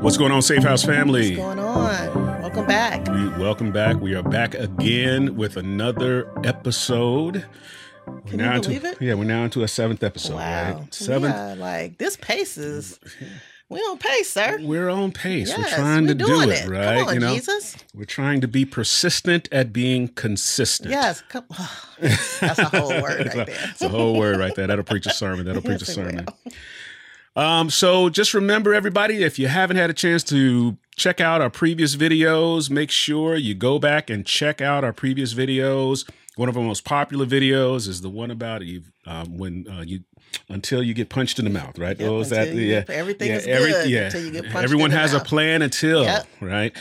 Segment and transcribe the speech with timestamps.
[0.00, 1.36] What's going on, Safe House family?
[1.36, 2.42] What's going on?
[2.42, 3.06] Welcome back.
[3.08, 3.96] We, welcome back.
[4.00, 7.44] We are back again with another episode.
[8.04, 9.06] Can we're you now believe into, it?
[9.06, 10.34] Yeah, we're now into a seventh episode.
[10.36, 10.78] wow.
[10.78, 10.94] Right?
[10.94, 11.34] Seventh.
[11.34, 13.00] Yeah, like this pace is
[13.68, 14.58] we on pace, sir.
[14.62, 15.48] We're on pace.
[15.48, 16.68] Yes, we're trying we're to do it, it.
[16.68, 17.06] right?
[17.06, 17.76] On, you know, Jesus.
[17.92, 20.90] we're trying to be persistent at being consistent.
[20.90, 21.22] Yes.
[21.28, 21.44] Come,
[22.00, 23.70] that's a whole word right there.
[23.70, 24.68] It's a whole word right there.
[24.68, 25.44] That'll preach a sermon.
[25.44, 26.52] That'll preach Yes, a it will.
[27.38, 31.50] Um, so just remember, everybody, if you haven't had a chance to check out our
[31.50, 36.04] previous videos, make sure you go back and check out our previous videos.
[36.34, 40.00] One of our most popular videos is the one about you um, when uh, you
[40.48, 41.98] until you get punched in the mouth, right?
[41.98, 42.80] Yep, Oh, is that yeah?
[42.80, 44.04] get- everything yeah, is good yeah.
[44.06, 46.26] until you get punched Everyone in the has a plan until, Yep.
[46.40, 46.76] right?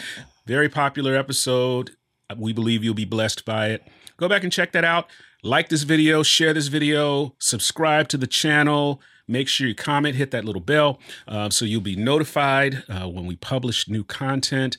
[0.47, 1.91] Very popular episode.
[2.35, 3.83] We believe you'll be blessed by it.
[4.17, 5.07] Go back and check that out.
[5.43, 8.99] Like this video, share this video, subscribe to the channel.
[9.27, 13.25] Make sure you comment, hit that little bell uh, so you'll be notified uh, when
[13.25, 14.77] we publish new content.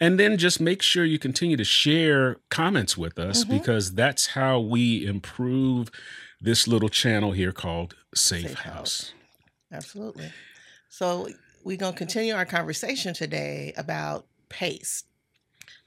[0.00, 3.58] And then just make sure you continue to share comments with us Mm-hmm.
[3.58, 5.90] because that's how we improve
[6.40, 8.74] this little channel here called Safe, Safe House.
[8.74, 9.12] House.
[9.72, 10.32] Absolutely.
[10.88, 11.28] So
[11.64, 15.04] we're gonna continue our conversation today about pace.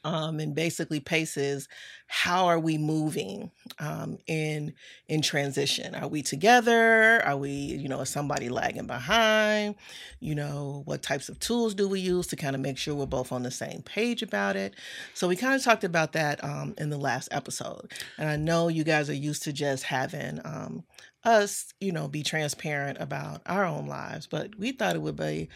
[0.04, 1.68] Um, and basically paces
[2.08, 4.74] how are we moving um, in
[5.08, 5.96] in transition?
[5.96, 7.26] Are we together?
[7.26, 9.76] Are we you know is somebody lagging behind?
[10.20, 13.06] You know what types of tools do we use to kind of make sure we're
[13.06, 14.76] both on the same page about it?
[15.14, 18.68] So we kind of talked about that um, in the last episode and i know
[18.68, 20.84] you guys are used to just having um,
[21.24, 25.50] us you know be transparent about our own lives but we thought it would be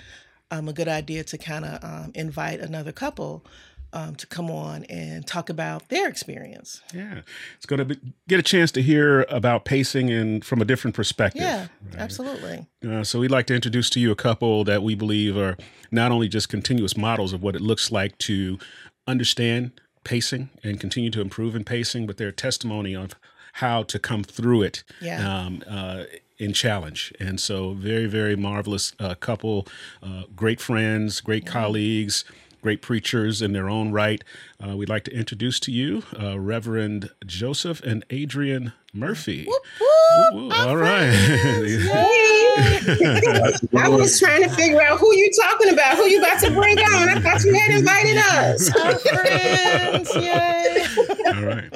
[0.49, 3.45] um, a good idea to kind of um, invite another couple
[3.93, 6.81] um, to come on and talk about their experience.
[6.93, 7.21] Yeah,
[7.55, 11.41] it's going to get a chance to hear about pacing and from a different perspective.
[11.41, 11.95] Yeah, right?
[11.97, 12.67] absolutely.
[12.87, 15.57] Uh, so we'd like to introduce to you a couple that we believe are
[15.91, 18.59] not only just continuous models of what it looks like to
[19.07, 19.71] understand
[20.03, 23.13] pacing and continue to improve in pacing, but they're testimony of
[23.53, 25.27] how to come through it Yeah.
[25.45, 26.03] um, uh,
[26.37, 27.11] in challenge.
[27.19, 29.67] And so, very, very marvelous uh, couple,
[30.03, 32.23] uh, great friends, great colleagues.
[32.61, 34.23] Great preachers in their own right.
[34.65, 39.45] Uh, we'd like to introduce to you uh, Reverend Joseph and Adrian Murphy.
[39.45, 41.13] Whoop, whoop, Woo, our all right.
[43.77, 46.79] I was trying to figure out who you talking about, who you about to bring
[46.79, 47.09] on.
[47.09, 48.75] I thought you had invited us.
[48.75, 50.15] Our friends.
[50.15, 50.85] Yay.
[51.27, 51.71] All right.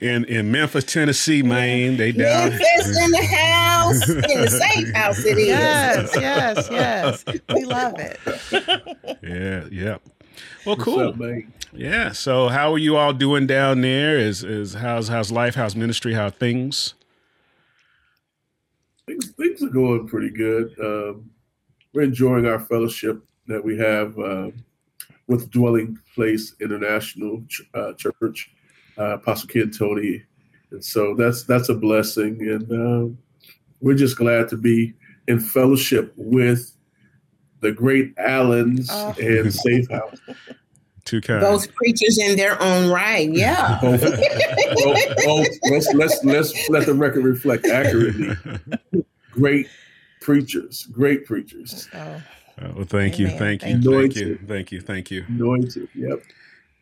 [0.00, 2.50] In in Memphis, Tennessee, Maine, they down.
[2.50, 5.48] Memphis in the house, in the safe house it is.
[5.48, 7.24] Yes, yes, yes.
[7.54, 8.18] We love it.
[9.22, 9.96] Yeah, yeah.
[10.64, 11.00] Well, What's cool.
[11.08, 11.52] up, man?
[11.72, 12.12] Yeah.
[12.12, 14.18] So, how are you all doing down there?
[14.18, 15.54] Is is how's how's life?
[15.54, 16.12] How's ministry?
[16.14, 16.94] How are things?
[19.06, 20.74] Things, things are going pretty good.
[20.80, 21.30] Um,
[21.94, 24.50] we're enjoying our fellowship that we have uh,
[25.28, 28.50] with Dwelling Place International Ch- uh, Church,
[28.98, 30.22] uh, Apostle Ken Tony,
[30.70, 32.40] and so that's that's a blessing.
[32.40, 33.18] And um,
[33.80, 34.94] we're just glad to be
[35.28, 36.72] in fellowship with
[37.60, 39.14] the great Allens Oh.
[39.20, 40.18] and Safe House.
[41.04, 41.40] Too kind.
[41.40, 43.30] Those preachers in their own right.
[43.30, 43.78] Yeah.
[43.82, 48.36] Both, both, both, let's let's let's let the record reflect accurately.
[49.30, 49.68] Great
[50.20, 51.88] preachers, great preachers.
[51.94, 52.22] Oh,
[52.62, 53.38] Oh, well, thank you, Amen.
[53.38, 53.90] thank you, Thank you.
[53.92, 55.24] thank you, thank you, thank you.
[55.28, 55.88] Anointed.
[55.94, 56.22] Yep.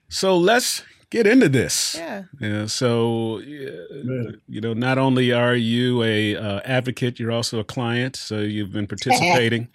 [0.09, 1.95] So let's get into this.
[1.99, 2.25] yeah.
[2.41, 2.67] Yeah.
[2.67, 3.71] So, yeah,
[4.49, 8.17] you know, not only are you a uh, advocate, you're also a client.
[8.17, 9.69] So you've been participating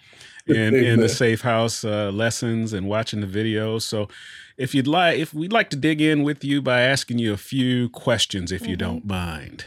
[0.46, 3.82] in in the Safe House uh, lessons and watching the videos.
[3.82, 4.08] So,
[4.56, 7.36] if you'd like, if we'd like to dig in with you by asking you a
[7.38, 8.78] few questions, if you Mhm.
[8.86, 9.66] don't mind,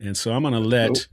[0.00, 1.08] and so I'm going to let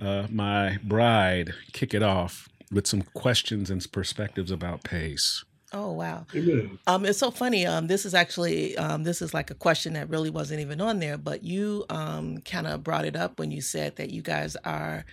[0.00, 5.44] uh, my bride kick it off with some questions and perspectives about pace.
[5.74, 6.24] Oh, wow.
[6.32, 6.78] Amen.
[6.86, 7.66] Um, it's so funny.
[7.66, 11.00] Um, this is actually um, this is like a question that really wasn't even on
[11.00, 14.56] there, but you um, kind of brought it up when you said that you guys
[14.64, 15.04] are,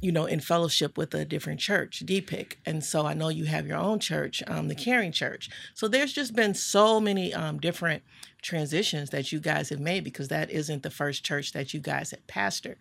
[0.00, 3.66] you know, in fellowship with a different church, DPIC, and so I know you have
[3.66, 5.50] your own church, um, the Caring Church.
[5.74, 8.04] So there's just been so many um, different
[8.40, 12.12] transitions that you guys have made because that isn't the first church that you guys
[12.12, 12.76] had pastored.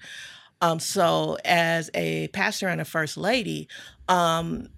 [0.61, 3.67] Um, so as a pastor and a first lady,
[4.07, 4.69] um,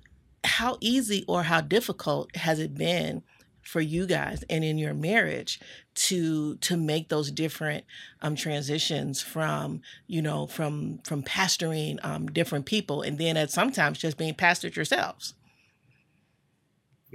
[0.44, 3.24] how easy or how difficult has it been
[3.62, 5.60] for you guys and in your marriage
[5.94, 7.84] to to make those different
[8.22, 14.00] um, transitions from you know from from pastoring um, different people and then at sometimes
[14.00, 15.36] just being pastored yourselves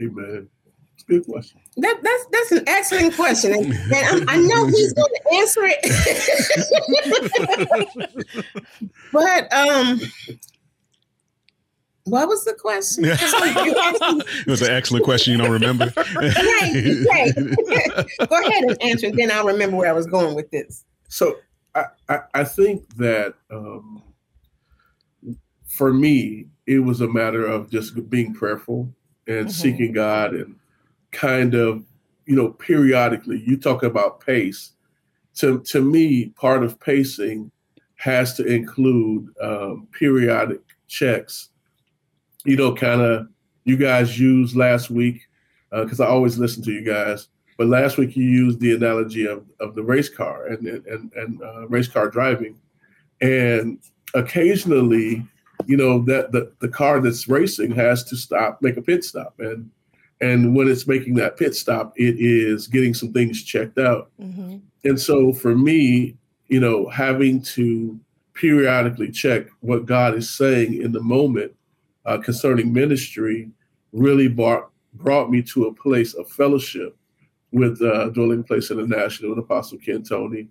[0.03, 0.49] Amen.
[0.95, 1.61] It's good question.
[1.77, 5.63] That, that's that's an excellent question, and, and I, I know he's going to answer
[5.65, 5.81] it.
[9.13, 10.01] but um,
[12.05, 13.05] what was the question?
[13.09, 15.33] it was an excellent question.
[15.33, 15.93] You don't remember?
[15.97, 16.35] right,
[17.11, 17.35] right.
[18.29, 20.85] Go ahead and answer, and then I'll remember where I was going with this.
[21.09, 21.37] So
[21.75, 24.03] I, I, I think that um,
[25.67, 28.93] for me, it was a matter of just being prayerful
[29.27, 29.49] and mm-hmm.
[29.49, 30.57] seeking God and
[31.11, 31.85] kind of,
[32.27, 33.43] you know, periodically.
[33.47, 34.73] You talk about pace.
[35.37, 37.51] To to me, part of pacing
[37.97, 41.49] has to include um, periodic checks.
[42.45, 43.29] You know, kind of
[43.65, 45.27] you guys used last week
[45.71, 47.29] because uh, I always listen to you guys.
[47.57, 51.43] But last week you used the analogy of, of the race car and and and
[51.43, 52.59] uh, race car driving,
[53.21, 53.79] and
[54.15, 55.25] occasionally,
[55.67, 59.35] you know that the, the car that's racing has to stop, make a pit stop,
[59.39, 59.71] and
[60.21, 64.11] and when it's making that pit stop, it is getting some things checked out.
[64.21, 64.57] Mm-hmm.
[64.85, 66.17] And so for me,
[66.49, 67.99] you know, having to
[68.35, 71.55] periodically check what God is saying in the moment
[72.07, 73.51] uh, concerning ministry
[73.93, 76.97] really brought brought me to a place of fellowship
[77.53, 80.49] with uh, Dwelling Place International and Apostle Ken Tony,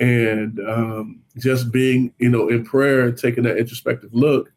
[0.00, 4.52] and um, just being, you know, in prayer and taking that introspective look,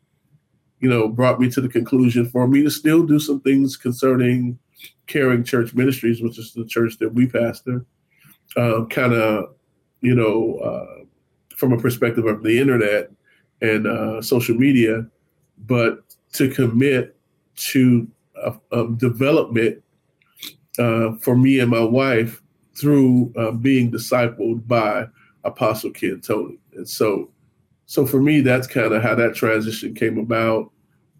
[0.80, 4.57] you know, brought me to the conclusion for me to still do some things concerning
[5.07, 7.86] Caring Church Ministries, which is the church that we pastor,
[8.56, 9.56] uh, kind of,
[10.01, 11.04] you know, uh,
[11.56, 13.12] from a perspective of the internet
[13.62, 15.06] and uh, social media,
[15.68, 17.16] but to commit
[17.56, 19.83] to a, a development
[20.80, 22.42] uh, for me and my wife
[22.75, 25.06] through uh, being discipled by
[25.44, 26.57] Apostle Ken Tony.
[26.74, 27.30] And so,
[27.86, 30.72] so for me, that's kind of how that transition came about.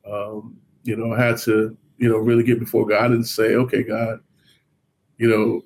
[0.10, 3.84] Um, you know, I had to, you know, really get before God and say, okay,
[3.84, 4.20] God,
[5.18, 5.62] you know,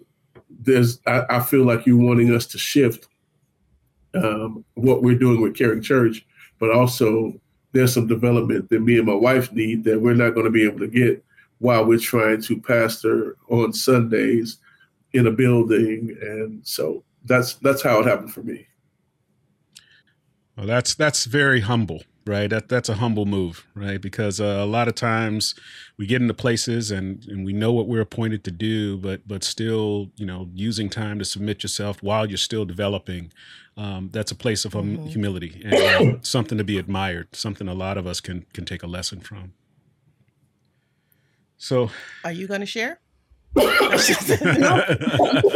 [0.49, 3.07] there's, I, I feel like you're wanting us to shift
[4.15, 6.25] um, what we're doing with Caring Church,
[6.59, 7.33] but also
[7.75, 10.63] there's some development that me and my wife need that we're not going to be
[10.63, 11.21] able to get
[11.59, 14.59] while we're trying to pastor on Sundays
[15.11, 18.65] in a building, and so that's that's how it happened for me.
[20.55, 22.49] Well, that's that's very humble, right?
[22.49, 24.01] That that's a humble move, right?
[24.01, 25.55] Because uh, a lot of times
[25.97, 29.43] we get into places and and we know what we're appointed to do, but but
[29.43, 33.31] still, you know, using time to submit yourself while you're still developing.
[33.77, 35.07] Um, that's a place of hum- mm-hmm.
[35.07, 37.35] humility and uh, something to be admired.
[37.35, 39.53] Something a lot of us can can take a lesson from.
[41.57, 41.89] So,
[42.23, 42.99] are you going to share?
[43.55, 43.63] no.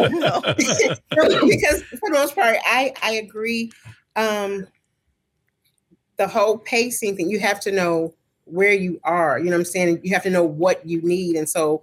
[0.09, 0.41] no.
[0.55, 3.71] because for the most part, I I agree.
[4.15, 4.67] Um,
[6.19, 8.13] the whole pacing thing, you have to know
[8.45, 9.39] where you are.
[9.39, 10.01] You know what I'm saying?
[10.03, 11.81] You have to know what you need, and so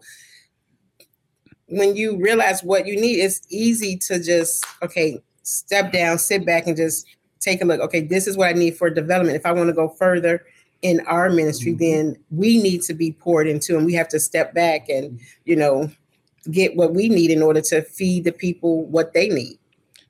[1.69, 6.69] when you realize what you need, it's easy to just okay step down, sit back,
[6.69, 7.07] and just
[7.41, 7.81] take a look.
[7.81, 9.37] Okay, this is what I need for development.
[9.37, 10.45] If I want to go further,
[10.83, 12.13] in our ministry, mm-hmm.
[12.13, 15.57] then we need to be poured into and we have to step back and, you
[15.57, 15.91] know,
[16.51, 19.59] get what we need in order to feed the people what they need.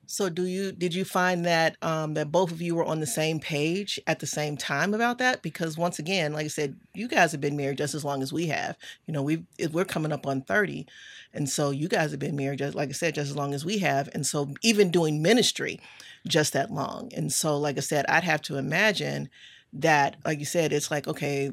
[0.09, 3.05] So do you did you find that um, that both of you were on the
[3.05, 5.41] same page at the same time about that?
[5.41, 8.31] Because once again, like I said, you guys have been married just as long as
[8.31, 8.77] we have.
[9.05, 10.87] You know, we we're coming up on thirty,
[11.33, 13.65] and so you guys have been married just like I said, just as long as
[13.65, 14.09] we have.
[14.13, 15.81] And so even doing ministry,
[16.25, 17.11] just that long.
[17.15, 19.29] And so, like I said, I'd have to imagine
[19.73, 21.51] that, like you said, it's like, okay,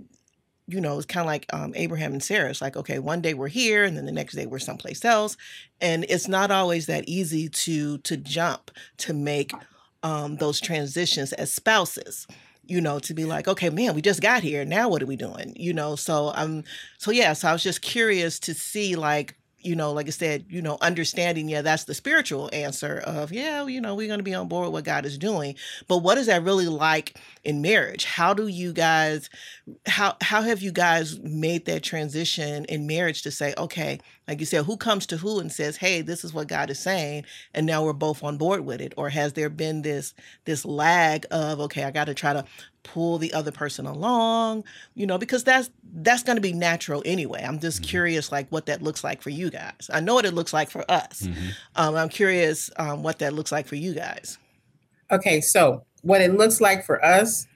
[0.66, 2.48] you know, it's kind of like um, Abraham and Sarah.
[2.50, 5.36] It's like, okay, one day we're here, and then the next day we're someplace else,
[5.80, 9.52] and it's not always that easy to to jump to make
[10.02, 12.26] um, those transitions as spouses.
[12.66, 14.64] You know, to be like, okay, man, we just got here.
[14.64, 15.52] Now what are we doing?
[15.54, 16.64] You know, so um,
[16.96, 20.44] so yeah, so I was just curious to see like you know, like I said,
[20.48, 24.24] you know, understanding, yeah, that's the spiritual answer of, yeah, you know, we're going to
[24.24, 25.54] be on board with what God is doing.
[25.88, 28.04] But what is that really like in marriage?
[28.04, 29.30] How do you guys,
[29.86, 34.46] how, how have you guys made that transition in marriage to say, okay, like you
[34.46, 37.24] said, who comes to who and says, hey, this is what God is saying.
[37.52, 38.94] And now we're both on board with it.
[38.96, 42.44] Or has there been this, this lag of, okay, I got to try to
[42.84, 44.62] pull the other person along
[44.94, 47.42] you know because that's that's going to be natural anyway.
[47.46, 47.88] I'm just mm-hmm.
[47.88, 49.90] curious like what that looks like for you guys.
[49.92, 51.22] I know what it looks like for us.
[51.22, 51.48] Mm-hmm.
[51.76, 54.38] um, i'm curious um, what that looks like for you guys.
[55.10, 57.46] Okay so what it looks like for us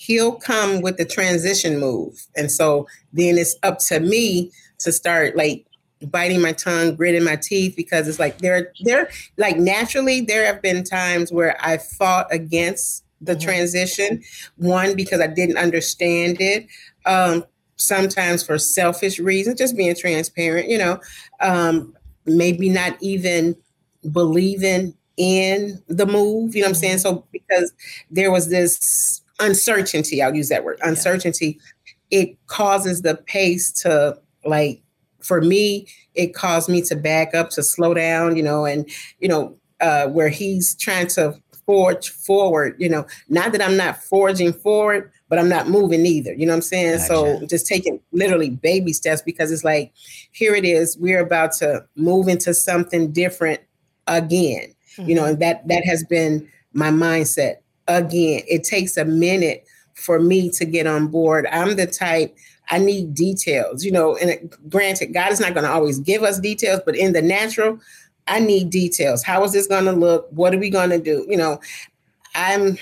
[0.00, 2.26] he'll come with the transition move.
[2.34, 5.66] And so then it's up to me to start like
[6.06, 10.62] biting my tongue gritting my teeth because it's like there there like naturally there have
[10.62, 13.42] been times where i fought against the mm-hmm.
[13.42, 14.22] transition.
[14.56, 16.66] One, because I didn't understand it.
[17.06, 17.44] Um,
[17.76, 21.00] sometimes for selfish reasons, just being transparent, you know,
[21.40, 21.94] um,
[22.26, 23.56] maybe not even
[24.12, 26.96] believing in the move, you know what I'm saying?
[26.96, 27.16] Mm-hmm.
[27.16, 27.72] So because
[28.10, 31.58] there was this uncertainty, I'll use that word, uncertainty.
[32.10, 34.82] it causes the pace to like
[35.22, 38.88] for me, it caused me to back up, to slow down, you know, and
[39.20, 41.34] you know, uh, where he's trying to
[41.70, 46.32] forge forward, you know, not that I'm not forging forward, but I'm not moving either.
[46.32, 46.96] You know what I'm saying?
[46.96, 47.06] Gotcha.
[47.06, 49.92] So just taking literally baby steps because it's like,
[50.32, 53.60] here it is, we're about to move into something different
[54.08, 54.74] again.
[54.96, 55.08] Mm-hmm.
[55.08, 55.30] You know, mm-hmm.
[55.30, 58.42] and that that has been my mindset again.
[58.48, 61.46] It takes a minute for me to get on board.
[61.52, 62.36] I'm the type
[62.68, 66.24] I need details, you know, and it, granted, God is not going to always give
[66.24, 67.78] us details, but in the natural,
[68.30, 69.22] I need details.
[69.22, 70.28] How is this going to look?
[70.30, 71.26] What are we going to do?
[71.28, 71.60] You know,
[72.34, 72.78] I'm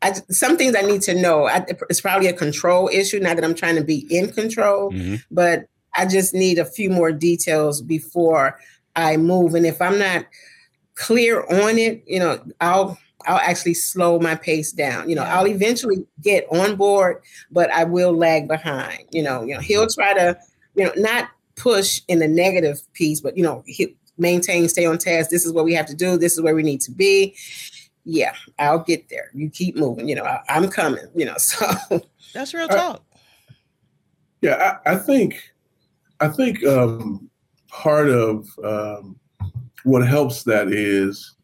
[0.00, 1.46] I, some things I need to know.
[1.46, 3.20] I, it's probably a control issue.
[3.20, 5.16] Not that I'm trying to be in control, mm-hmm.
[5.30, 8.58] but I just need a few more details before
[8.96, 9.54] I move.
[9.54, 10.26] And if I'm not
[10.94, 15.08] clear on it, you know, I'll I'll actually slow my pace down.
[15.08, 19.04] You know, I'll eventually get on board, but I will lag behind.
[19.12, 20.36] You know, you know, he'll try to,
[20.74, 24.98] you know, not push in the negative piece, but you know, he maintain, stay on
[24.98, 25.30] task.
[25.30, 26.16] This is what we have to do.
[26.16, 27.34] This is where we need to be.
[28.04, 29.30] Yeah, I'll get there.
[29.34, 30.08] You keep moving.
[30.08, 31.06] You know, I, am coming.
[31.14, 31.66] You know, so
[32.34, 33.02] that's real talk.
[33.14, 33.54] I,
[34.40, 35.40] yeah, I, I, think,
[36.20, 37.30] I think um,
[37.68, 39.18] part of um,
[39.84, 41.36] what helps that is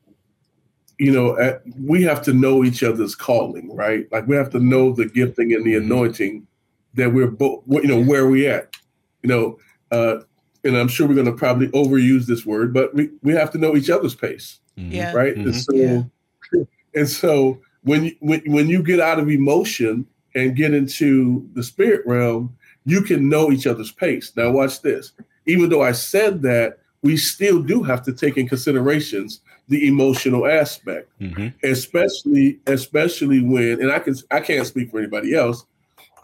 [0.99, 4.11] you know, at, we have to know each other's calling, right?
[4.11, 5.91] Like we have to know the gifting and the mm-hmm.
[5.91, 6.47] anointing
[6.95, 8.75] that we're both, you know, where we at,
[9.23, 9.59] you know,
[9.93, 10.23] uh,
[10.65, 13.59] and I'm sure we're going to probably overuse this word, but we, we have to
[13.59, 14.93] know each other's pace, mm-hmm.
[14.93, 15.13] yeah.
[15.13, 15.35] right?
[15.35, 15.49] Mm-hmm.
[15.49, 16.63] And so, yeah.
[16.95, 21.63] and so when you, when when you get out of emotion and get into the
[21.63, 24.33] spirit realm, you can know each other's pace.
[24.37, 25.13] Now, watch this.
[25.47, 30.47] Even though I said that, we still do have to take in considerations the emotional
[30.47, 31.49] aspect, mm-hmm.
[31.63, 35.65] especially especially when and I can I can't speak for anybody else,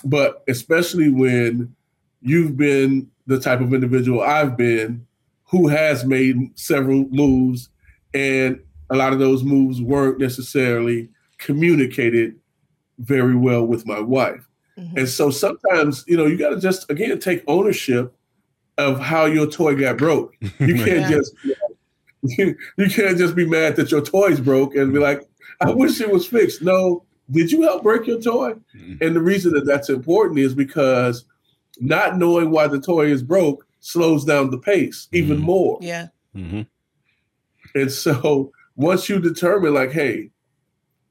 [0.04, 1.74] but especially when
[2.24, 5.06] you've been the type of individual I've been
[5.44, 7.68] who has made several moves
[8.12, 8.58] and
[8.90, 12.34] a lot of those moves weren't necessarily communicated
[12.98, 14.48] very well with my wife.
[14.78, 14.98] Mm-hmm.
[14.98, 18.14] And so sometimes, you know, you got to just again take ownership
[18.78, 20.34] of how your toy got broke.
[20.58, 21.10] You can't yeah.
[21.10, 21.34] just
[22.22, 25.22] you, you can't just be mad that your toy's broke and be like,
[25.60, 26.62] I wish it was fixed.
[26.62, 28.54] No, did you help break your toy?
[28.76, 29.04] Mm-hmm.
[29.04, 31.24] And the reason that that's important is because
[31.80, 35.46] not knowing why the toy is broke slows down the pace even mm-hmm.
[35.46, 35.78] more.
[35.80, 36.08] Yeah.
[36.34, 36.62] Mm-hmm.
[37.74, 40.30] And so once you determine, like, hey,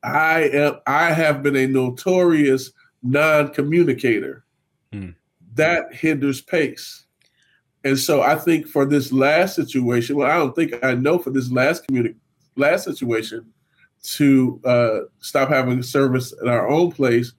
[0.03, 2.71] I am, I have been a notorious
[3.03, 4.45] non-communicator.
[4.91, 5.15] Mm.
[5.55, 7.05] That hinders pace.
[7.83, 11.31] And so I think for this last situation, well, I don't think I know for
[11.31, 12.15] this last community,
[12.55, 13.45] last situation,
[14.03, 17.33] to uh, stop having service at our own place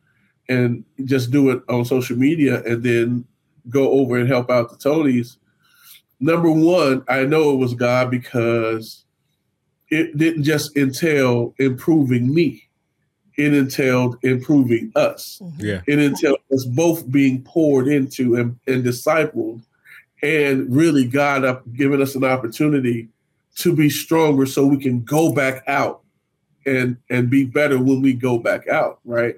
[0.48, 3.24] and just do it on social media and then
[3.70, 5.36] go over and help out the Tonys.
[6.20, 9.04] Number one, I know it was God because
[9.90, 12.68] it didn't just entail improving me.
[13.36, 15.40] It entailed improving us.
[15.42, 15.64] Mm-hmm.
[15.64, 15.80] Yeah.
[15.86, 19.62] It entailed us both being poured into and, and discipled
[20.22, 23.08] and really God up giving us an opportunity
[23.56, 26.02] to be stronger so we can go back out
[26.66, 29.36] and and be better when we go back out right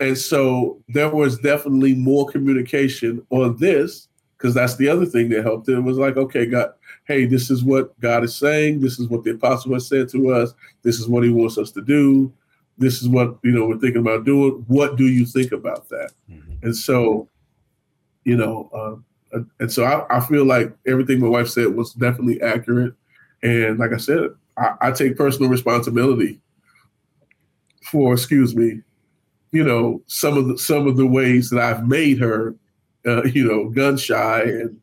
[0.00, 5.42] and so there was definitely more communication on this because that's the other thing that
[5.42, 6.72] helped it was like okay god
[7.06, 8.80] hey this is what god is saying.
[8.80, 10.54] This is what the apostle has said to us.
[10.82, 12.32] This is what he wants us to do.
[12.76, 14.64] This is what you know we're thinking about doing.
[14.68, 16.12] What do you think about that?
[16.30, 16.66] Mm-hmm.
[16.66, 17.28] and so
[18.24, 18.96] you know uh,
[19.60, 22.94] and so I, I, feel like everything my wife said was definitely accurate.
[23.42, 26.40] And like I said, I, I take personal responsibility
[27.84, 28.80] for, excuse me,
[29.52, 32.54] you know, some of the some of the ways that I've made her,
[33.06, 34.80] uh, you know, gun shy and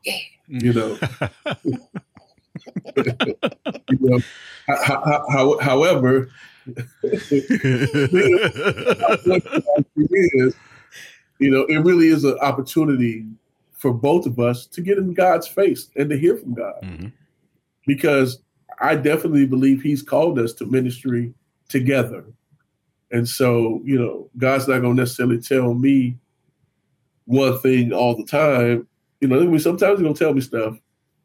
[0.47, 0.97] you know.
[2.95, 4.19] you know
[4.67, 6.29] how, how, however,
[6.65, 6.71] you
[11.39, 13.25] know, it really is an opportunity
[13.73, 16.81] for both of us to get in God's face and to hear from God.
[16.81, 17.07] Mm-hmm.
[17.85, 18.39] Because
[18.79, 21.33] I definitely believe He's called us to ministry
[21.69, 22.25] together.
[23.11, 26.17] And so, you know, God's not going to necessarily tell me
[27.25, 28.87] one thing all the time.
[29.21, 30.77] You know, sometimes He's going to tell me stuff,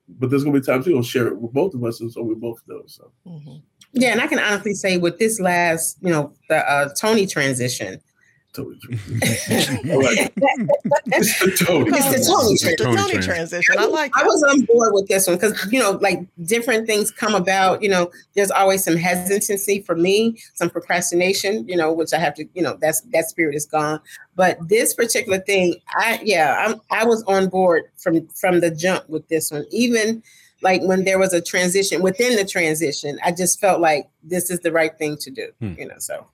[0.08, 2.00] but there's going to be times He's going to share it with both of us.
[2.00, 2.82] And so we both know.
[2.86, 3.56] So, mm-hmm.
[3.92, 4.12] yeah.
[4.12, 8.00] And I can honestly say with this last, you know, the uh, Tony transition,
[8.60, 9.92] Tony.
[9.92, 10.32] All right.
[11.06, 11.90] It's the Tony.
[11.90, 13.76] It's the Tony It's the Tony Tony transition.
[13.78, 17.10] I like I was on board with this one because you know, like different things
[17.10, 17.82] come about.
[17.82, 21.66] You know, there's always some hesitancy for me, some procrastination.
[21.68, 22.46] You know, which I have to.
[22.54, 24.00] You know, that's that spirit is gone.
[24.36, 29.08] But this particular thing, I yeah, I'm I was on board from from the jump
[29.08, 29.64] with this one.
[29.70, 30.22] Even
[30.62, 34.60] like when there was a transition within the transition, I just felt like this is
[34.60, 35.48] the right thing to do.
[35.60, 35.74] Hmm.
[35.78, 36.26] You know, so.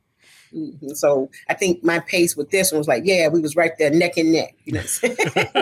[0.55, 0.97] Mhm.
[0.97, 3.91] So I think my pace with this one was like, yeah, we was right there,
[3.91, 4.55] neck and neck.
[4.65, 5.11] You know, what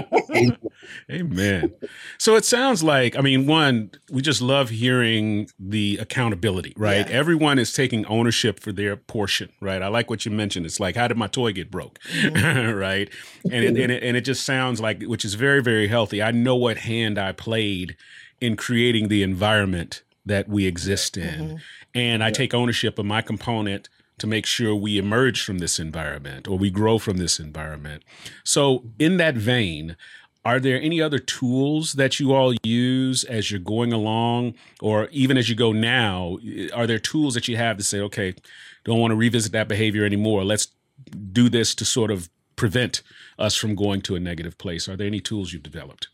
[0.04, 0.56] I'm saying?
[1.10, 1.72] Amen.
[2.18, 7.08] So it sounds like, I mean, one, we just love hearing the accountability, right?
[7.08, 7.14] Yeah.
[7.16, 9.82] Everyone is taking ownership for their portion, right?
[9.82, 10.66] I like what you mentioned.
[10.66, 12.74] It's like, how did my toy get broke, Mm-hmm.
[12.78, 13.10] right?
[13.50, 16.22] And it, and it and it just sounds like, which is very very healthy.
[16.22, 17.96] I know what hand I played
[18.40, 21.60] in creating the environment that we exist in, Mhm.
[21.94, 23.88] and I take ownership of my component
[24.24, 28.02] to make sure we emerge from this environment or we grow from this environment.
[28.42, 29.96] So, in that vein,
[30.46, 35.36] are there any other tools that you all use as you're going along, or even
[35.36, 36.38] as you go now?
[36.74, 38.34] Are there tools that you have to say, okay,
[38.84, 40.42] don't want to revisit that behavior anymore?
[40.42, 40.68] Let's
[41.32, 43.02] do this to sort of prevent
[43.38, 44.88] us from going to a negative place.
[44.88, 46.08] Are there any tools you've developed?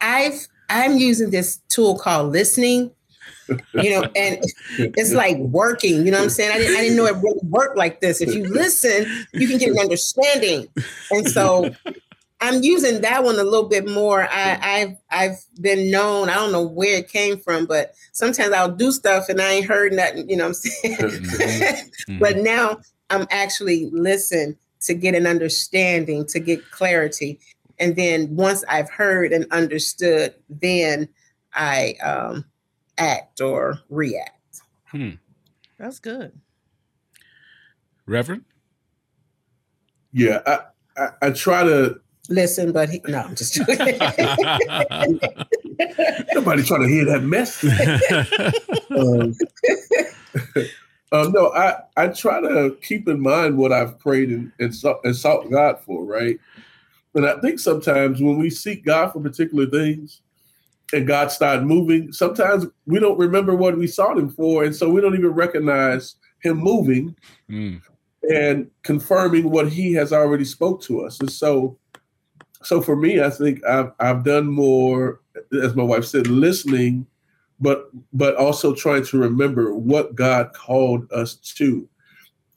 [0.00, 2.92] I've I'm using this tool called listening.
[3.74, 4.38] You know, and
[4.78, 6.04] it's like working.
[6.04, 6.52] You know what I'm saying?
[6.52, 8.20] I didn't I didn't know it really worked like this.
[8.20, 10.68] If you listen, you can get an understanding.
[11.10, 11.74] And so
[12.40, 14.22] I'm using that one a little bit more.
[14.30, 16.28] I, I've I've been known.
[16.28, 19.66] I don't know where it came from, but sometimes I'll do stuff and I ain't
[19.66, 20.28] heard nothing.
[20.28, 20.96] You know what I'm saying?
[20.96, 22.18] Mhm.
[22.18, 22.78] but now
[23.10, 27.38] I'm actually listen to get an understanding, to get clarity,
[27.78, 31.08] and then once I've heard and understood, then
[31.54, 32.44] I um,
[32.98, 34.62] act or react.
[35.78, 36.32] That's good.
[38.06, 38.44] Reverend?
[40.12, 40.58] Yeah, I,
[40.96, 42.00] I, I try to.
[42.28, 43.76] Listen, but he, no, I'm just joking.
[46.34, 47.64] Nobody trying to hear that mess.
[48.90, 49.34] um,
[51.12, 55.00] um, no, I, I try to keep in mind what I've prayed and, and, sought,
[55.04, 56.38] and sought God for, right?
[57.14, 60.20] And I think sometimes when we seek God for particular things
[60.92, 64.64] and God started moving, sometimes we don't remember what we sought Him for.
[64.64, 67.14] And so we don't even recognize Him moving
[67.50, 67.82] Mm,
[68.30, 71.20] and confirming what He has already spoke to us.
[71.20, 71.76] And so,
[72.62, 75.20] so for me, I think I've, I've done more,
[75.62, 77.06] as my wife said, listening
[77.62, 81.88] but but also trying to remember what God called us to.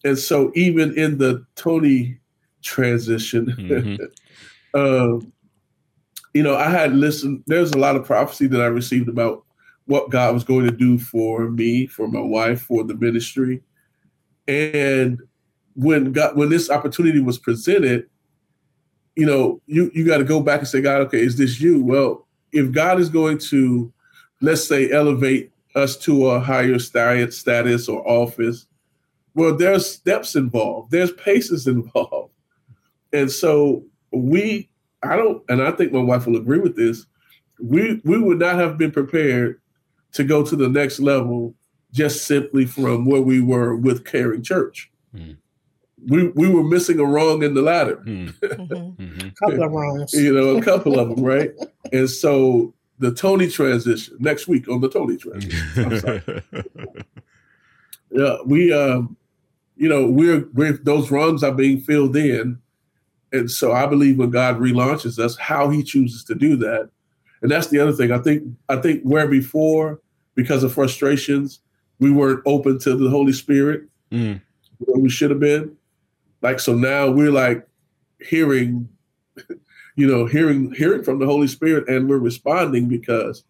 [0.04, 2.18] And so even in the Tony
[2.64, 4.10] transition, Mhm.
[4.74, 5.32] um,
[6.36, 7.44] you know, I had listened.
[7.48, 9.44] There's a lot of prophecy that I received about
[9.86, 13.64] what God was going to do for me, for my wife, for the ministry.
[14.48, 15.20] And
[15.76, 18.08] when God, when this opportunity was presented,
[19.16, 21.82] you know, you you got to go back and say, God, okay, is this you?
[21.84, 23.92] Well, if God is going to
[24.42, 28.68] let's say elevate us to a higher sta- status or office
[29.34, 32.34] well there's steps involved there's paces involved
[33.14, 34.70] and so we
[35.06, 37.06] i don't and i think my wife will agree with this
[37.60, 39.60] we we would not have been prepared
[40.12, 41.54] to go to the next level
[41.92, 45.38] just simply from where we were with caring church Mm.
[46.08, 48.96] we we were missing a rung in the ladder mm, Mhm.
[48.98, 49.36] mhm.
[49.38, 50.14] Couple of wrongs.
[50.14, 51.52] you know, a couple of them, right?
[51.94, 55.64] And so the Tony transition next week on the Tony transition.
[55.78, 56.22] I'm sorry.
[58.12, 59.18] Yeah, we, um,
[59.76, 62.60] you know, we're, we're those rungs are being filled in,
[63.32, 66.90] and so I believe when God relaunches us, how He chooses to do that,
[67.42, 68.12] and that's the other thing.
[68.12, 70.00] I think I think where before
[70.36, 71.60] because of frustrations
[72.00, 74.40] we weren't open to the Holy Spirit Mm,
[74.78, 75.76] where we should have been.
[76.42, 77.68] Like so now we're like
[78.20, 78.88] hearing,
[79.96, 83.44] you know, hearing hearing from the Holy Spirit, and we're responding because,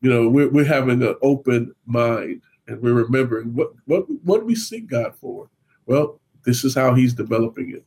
[0.00, 4.46] you know, we're we're having an open mind and we're remembering what what what do
[4.46, 5.50] we seek God for.
[5.86, 7.84] Well, this is how He's developing it.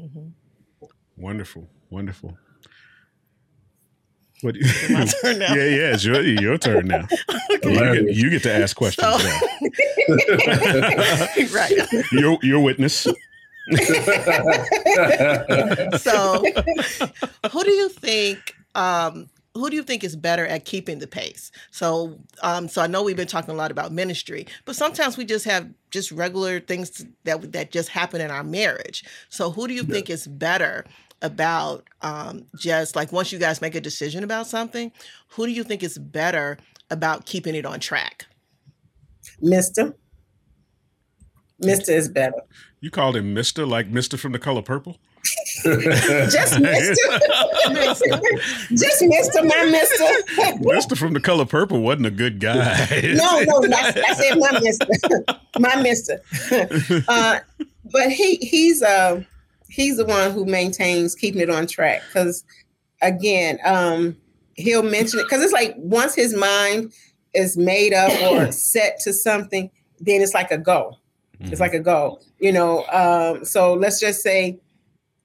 [0.00, 0.32] Mhm.
[1.18, 2.36] Wonderful, wonderful.
[4.42, 4.54] What?
[4.54, 5.52] do you- My turn now.
[5.54, 7.06] yeah, yeah, it's your, your turn now.
[7.64, 9.04] You get, you get to ask questions.
[9.04, 9.40] So- now.
[11.52, 11.72] right.
[12.12, 13.06] You're, you're witness.
[15.98, 16.42] So,
[17.50, 18.54] who do you think?
[18.74, 21.50] Um, who do you think is better at keeping the pace?
[21.72, 25.24] So, um, so I know we've been talking a lot about ministry, but sometimes we
[25.24, 29.04] just have just regular things that that just happen in our marriage.
[29.30, 29.94] So, who do you Yeah.
[29.94, 30.84] think is better
[31.22, 34.92] about um, just like once you guys make a decision about something?
[35.30, 36.58] Who do you think is better
[36.90, 38.26] about keeping it on track?
[39.40, 39.94] Mister.
[41.62, 41.88] Mr.
[41.88, 42.40] is better.
[42.80, 44.98] You called him Mister, like Mister from the Color Purple.
[45.64, 46.94] Just Mr.
[48.70, 49.44] Just Mr.
[49.44, 50.60] My Mr.
[50.60, 52.86] Mister from the Color Purple wasn't a good guy.
[53.14, 54.38] no, no, that's, that's it.
[54.38, 55.24] My Mister,
[55.58, 56.20] my Mister.
[57.08, 57.40] Uh,
[57.90, 59.24] but he he's uh
[59.68, 62.44] he's the one who maintains keeping it on track because
[63.02, 64.16] again, um,
[64.54, 66.92] he'll mention it because it's like once his mind
[67.34, 70.98] is made up or set to something, then it's like a goal.
[71.40, 71.52] Mm-hmm.
[71.52, 72.84] It's like a goal, you know.
[72.86, 74.58] Um, so let's just say,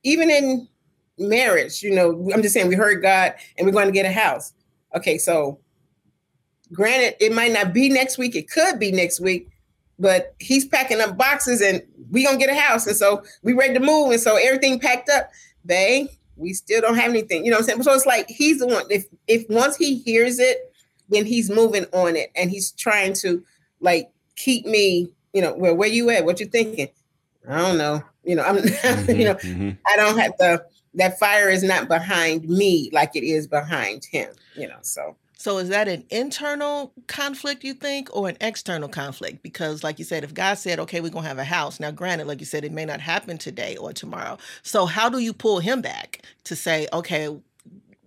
[0.03, 0.67] even in
[1.17, 4.11] marriage, you know, I'm just saying we heard God and we're going to get a
[4.11, 4.53] house.
[4.95, 5.59] Okay, so
[6.71, 9.49] granted, it might not be next week, it could be next week,
[9.99, 12.87] but he's packing up boxes and we gonna get a house.
[12.87, 14.11] And so we ready to move.
[14.11, 15.29] And so everything packed up,
[15.65, 17.45] they we still don't have anything.
[17.45, 17.83] You know what I'm saying?
[17.83, 18.85] So it's like he's the one.
[18.89, 20.73] If if once he hears it,
[21.09, 23.43] then he's moving on it and he's trying to
[23.79, 26.25] like keep me, you know, where where you at?
[26.25, 26.89] What you thinking?
[27.47, 28.03] I don't know.
[28.23, 29.71] You know, I'm mm-hmm, you know, mm-hmm.
[29.85, 30.63] I don't have to
[30.95, 34.77] that fire is not behind me like it is behind him, you know.
[34.81, 39.43] So so is that an internal conflict you think or an external conflict?
[39.43, 42.27] Because like you said, if God said, okay, we're gonna have a house, now granted,
[42.27, 44.37] like you said, it may not happen today or tomorrow.
[44.61, 47.35] So how do you pull him back to say, okay,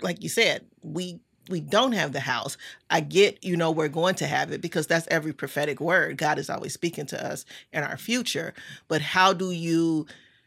[0.00, 2.56] like you said, we we don't have the house.
[2.90, 6.18] I get, you know, we're going to have it because that's every prophetic word.
[6.18, 8.52] God is always speaking to us in our future.
[8.88, 10.06] But how do you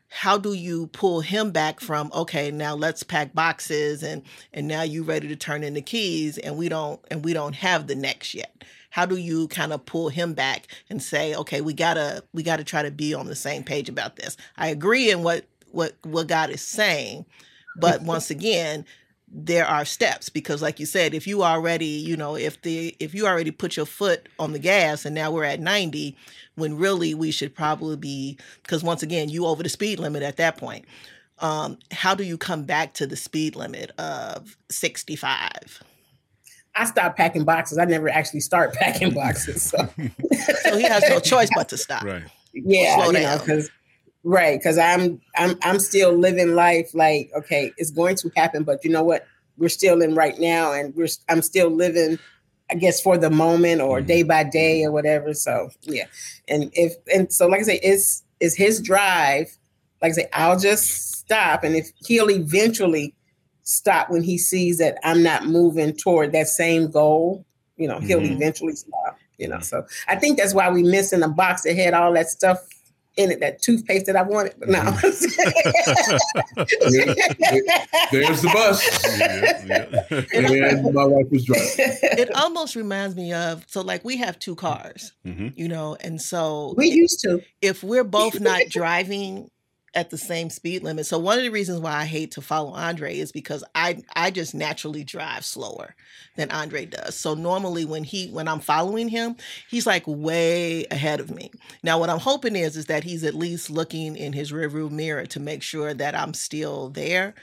[0.10, 4.82] how do you pull him back from okay now let's pack boxes and and now
[4.82, 7.96] you ready to turn in the keys and we don't and we don't have the
[7.96, 8.64] next yet.
[8.90, 12.64] How do you kind of pull him back and say okay we gotta we gotta
[12.64, 14.36] try to be on the same page about this.
[14.58, 17.26] I agree in what what what god is saying
[17.78, 18.86] but once again
[19.32, 23.14] there are steps because like you said if you already you know if the if
[23.14, 26.18] you already put your foot on the gas and now we're at 90
[26.60, 30.38] when really we should probably be because once again you over the speed limit at
[30.38, 30.86] that point
[31.40, 35.84] um, how do you come back to the speed limit of 65
[36.76, 37.78] I stopped packing boxes.
[37.78, 39.64] I never actually start packing boxes.
[39.64, 39.78] So,
[40.64, 42.04] so he has no choice but to stop.
[42.04, 42.24] Right.
[42.54, 43.70] Yeah, Slow you know, because
[44.24, 48.84] right, because I'm I'm I'm still living life like okay, it's going to happen, but
[48.84, 49.28] you know what?
[49.58, 52.18] We're still in right now, and we're I'm still living
[52.72, 54.08] I guess for the moment or mm-hmm.
[54.08, 55.34] day by day or whatever.
[55.34, 56.06] So yeah,
[56.48, 59.58] and if and so like I say, it's is his drive.
[60.02, 63.14] Like I say, I'll just stop, and if he'll eventually
[63.64, 67.46] stop when he sees that I'm not moving toward that same goal,
[67.78, 68.34] you know, he'll mm-hmm.
[68.34, 69.18] eventually stop.
[69.38, 72.14] You know, so I think that's why we miss in the box that had all
[72.14, 72.60] that stuff
[73.20, 74.56] in it, that toothpaste that I wanted.
[74.58, 74.80] But no.
[78.12, 78.80] There's the bus.
[79.20, 80.24] Yeah, yeah.
[80.84, 81.68] and my wife was driving.
[81.78, 85.50] It almost reminds me of so like we have two cars, mm-hmm.
[85.56, 87.42] you know, and so we used to.
[87.62, 89.52] If we're both not driving
[89.94, 91.06] at the same speed limit.
[91.06, 94.32] So one of the reasons why I hate to follow Andre is because I I
[94.32, 95.96] just naturally drive slower
[96.36, 97.16] than Andre does.
[97.16, 99.36] So normally when he when I'm following him,
[99.70, 101.52] he's like way ahead of me.
[101.84, 105.26] Now what I'm hoping is is that he's at least looking in his rearview mirror
[105.28, 107.34] to make sure that I'm still there.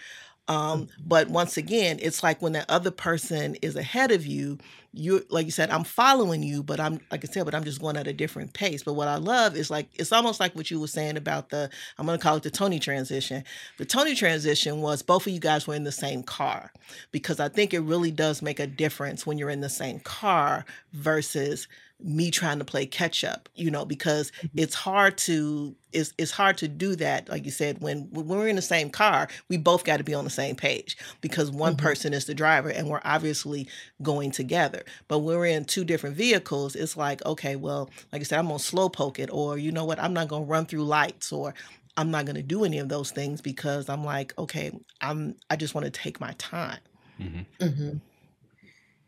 [0.48, 1.02] Um, mm-hmm.
[1.04, 4.58] but once again, it's like when that other person is ahead of you,
[4.96, 7.80] you like you said, I'm following you, but I'm like I said, but I'm just
[7.80, 8.82] going at a different pace.
[8.82, 11.70] But what I love is like it's almost like what you were saying about the
[11.98, 13.44] I'm gonna call it the Tony transition.
[13.76, 16.72] The Tony transition was both of you guys were in the same car
[17.12, 20.64] because I think it really does make a difference when you're in the same car
[20.92, 21.68] versus
[22.02, 24.58] me trying to play catch up, you know, because mm-hmm.
[24.58, 27.28] it's hard to it's it's hard to do that.
[27.28, 30.14] Like you said, when when we're in the same car, we both got to be
[30.14, 31.84] on the same page because one mm-hmm.
[31.84, 33.66] person is the driver and we're obviously
[34.02, 34.82] going together.
[35.08, 38.48] But when we're in two different vehicles, it's like, okay, well, like I said, I'm
[38.48, 41.54] gonna slow poke it, or you know what, I'm not gonna run through lights, or
[41.96, 45.74] I'm not gonna do any of those things because I'm like, okay, I'm I just
[45.74, 46.80] want to take my time.
[47.18, 47.64] Mm-hmm.
[47.64, 47.96] Mm-hmm.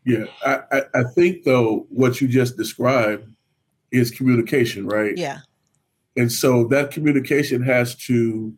[0.09, 3.31] Yeah, I, I, I think though what you just described
[3.91, 5.15] is communication, right?
[5.15, 5.41] Yeah.
[6.17, 8.51] And so that communication has to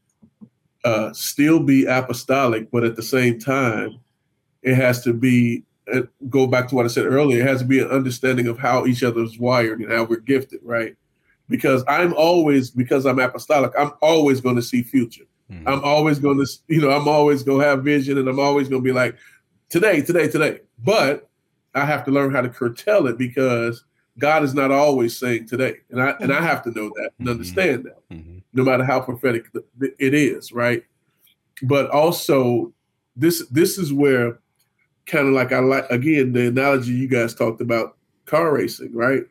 [0.85, 3.99] uh, still be apostolic, but at the same time,
[4.63, 7.41] it has to be uh, go back to what I said earlier.
[7.41, 10.21] It has to be an understanding of how each other is wired and how we're
[10.21, 10.95] gifted, right?
[11.49, 15.25] Because I'm always because I'm apostolic, I'm always going to see future.
[15.51, 15.67] Mm-hmm.
[15.67, 18.69] I'm always going to, you know, I'm always going to have vision, and I'm always
[18.69, 19.17] going to be like,
[19.67, 20.61] today, today, today.
[20.81, 21.29] But
[21.73, 23.83] I have to learn how to curtail it because
[24.19, 27.27] God is not always saying today, and I and I have to know that and
[27.27, 27.29] mm-hmm.
[27.29, 28.39] understand that, mm-hmm.
[28.53, 29.47] no matter how prophetic
[29.99, 30.83] it is, right?
[31.63, 32.73] But also,
[33.15, 34.39] this this is where
[35.05, 39.23] kind of like I like again the analogy you guys talked about car racing, right?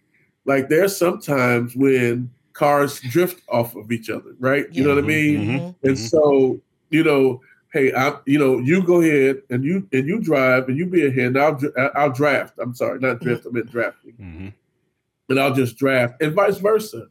[0.45, 4.67] Like there's sometimes when cars drift off of each other, right?
[4.73, 5.49] You know what I mean?
[5.49, 5.75] Mhm.
[5.83, 7.41] And so, you know,
[7.73, 8.17] hey, I'm.
[8.27, 11.37] you know, you go ahead and you and you drive and you be ahead.
[11.37, 11.59] And I'll
[11.95, 12.55] I'll draft.
[12.59, 13.47] I'm sorry, not drift.
[13.47, 14.53] I meant drafting, Mhm.
[15.29, 17.09] and I'll just draft, and vice versa.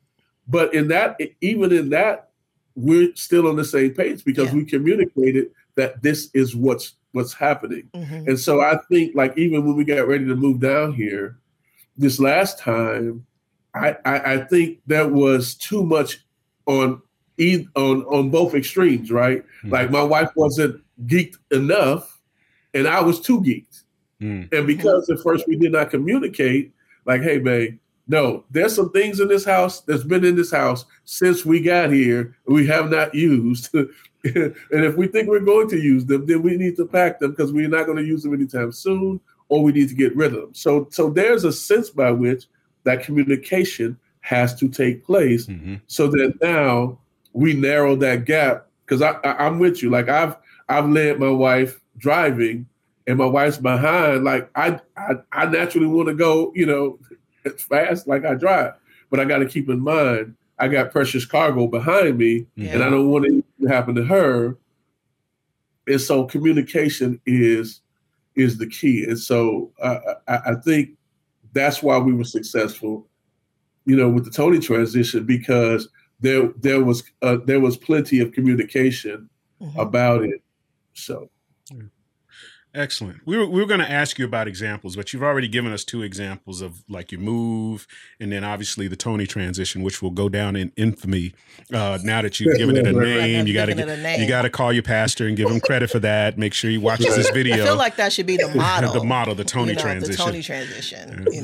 [0.47, 2.29] But in that, even in that,
[2.75, 4.55] we're still on the same page because Yeah.
[4.55, 7.89] we communicated that this is what's what's happening.
[7.95, 8.27] Mhm.
[8.27, 11.37] And so I think, like, even when we got ready to move down here
[11.97, 13.25] this last time,
[13.73, 16.23] I, I, I think that was too much
[16.67, 17.01] on
[17.39, 19.43] e- on on both extremes, right?
[19.63, 19.71] Mhm.
[19.71, 22.19] Like my wife wasn't geeked enough,
[22.73, 23.83] and I was too geeked.
[24.21, 24.51] Mm.
[24.53, 26.71] And because at first we did not communicate,
[27.05, 30.85] like, hey, babe, no, there's some things in this house that's been in this house
[31.05, 33.69] since we got here we have not used.
[33.73, 37.31] and if we think we're going to use them, then we need to pack them
[37.31, 40.33] because we're not going to use them anytime soon, or we need to get rid
[40.33, 40.53] of them.
[40.53, 42.45] So, so there's a sense by which
[42.83, 45.79] that communication has to take place, Mhm.
[45.87, 46.99] so that now
[47.33, 48.67] we narrow that gap.
[48.85, 49.89] Because I, I, I'm with you.
[49.89, 50.35] Like I've
[50.67, 52.67] I've led my wife driving,
[53.07, 54.23] and my wife's behind.
[54.23, 56.99] Like I I, I naturally want to go, you know,
[57.57, 58.73] fast like I drive,
[59.09, 62.71] but I got to keep in mind I got precious cargo behind me, Yeah.
[62.73, 64.57] and I don't want it to happen to her.
[65.87, 67.81] And so communication is
[68.35, 69.03] is the key.
[69.05, 70.91] And so uh, I, I think
[71.53, 73.07] that's why we were successful,
[73.85, 75.89] you know, with the Tony transition because
[76.19, 79.29] there there was uh, there was plenty of communication
[79.61, 79.77] Mhm.
[79.77, 80.41] about it.
[80.93, 81.29] So
[82.75, 83.17] Excellent.
[83.25, 85.83] We were, we were going to ask you about examples, but you've already given us
[85.83, 87.87] two examples of like your move
[88.19, 91.33] and then obviously the Tony transition, which will go down in infamy.
[91.73, 93.97] Uh, now that you've given it a Right, Right, name, you got to giving a
[93.97, 94.21] name.
[94.21, 96.37] you got to call your pastor and give him credit for that.
[96.37, 97.55] Make sure he watches this video.
[97.55, 98.93] I feel like that should be the model.
[98.93, 100.11] the model, the Tony you know, transition.
[100.11, 101.27] The Tony transition.
[101.31, 101.41] Yeah.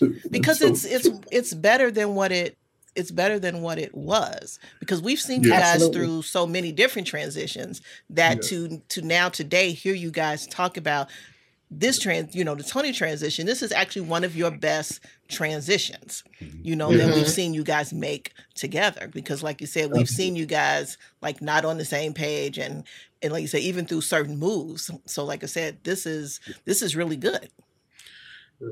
[0.00, 0.14] you know.
[0.30, 2.58] because it's it's it's better than what it
[2.96, 5.98] it's better than what it was because we've seen you guys Absolutely.
[6.00, 8.48] through so many different transitions that Yeah.
[8.48, 11.08] to to now today hear you guys talk about
[11.70, 13.44] this trans you know the Tony transition.
[13.46, 16.24] This is actually one of your best transitions
[16.62, 17.28] you know that we've Mhm.
[17.30, 21.64] seen you guys make together because like you said we've seen you guys like not
[21.66, 22.84] on the same page and
[23.22, 24.90] and like you said even through certain moves.
[25.06, 27.50] So like I said this is this is really good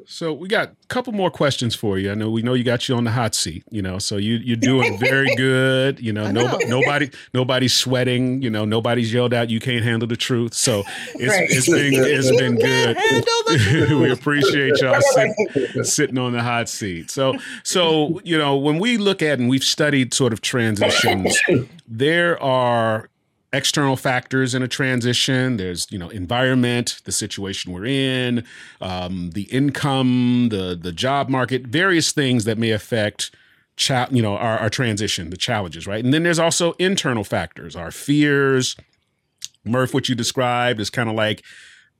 [0.06, 2.10] So we got a couple more questions for you.
[2.10, 3.98] I know we know you got you on the hot seat, you know.
[4.00, 6.00] So you you're doing very good.
[6.00, 6.58] You know, no, know.
[6.66, 8.42] nobody nobody's sweating.
[8.42, 9.48] You know, nobody's yelled out.
[9.48, 10.54] You can't handle the truth.
[10.54, 10.82] So
[11.14, 11.46] it's Right.
[11.48, 12.96] it's been it's been good.
[14.00, 17.10] We appreciate y'all sit, sitting on the hot seat.
[17.10, 21.38] So so you know when we look at and we've studied sort of transitions,
[21.86, 23.08] there are
[23.56, 25.56] external factors in a transition.
[25.56, 28.44] There's you know environment the situation we're in
[28.80, 33.34] um, the income the the job market various things that may affect
[33.76, 36.04] cha- you know our, our transition the challenges right?
[36.04, 37.74] And then there's also internal factors.
[37.74, 38.76] Our fears
[39.64, 41.42] murph what you described is kind of like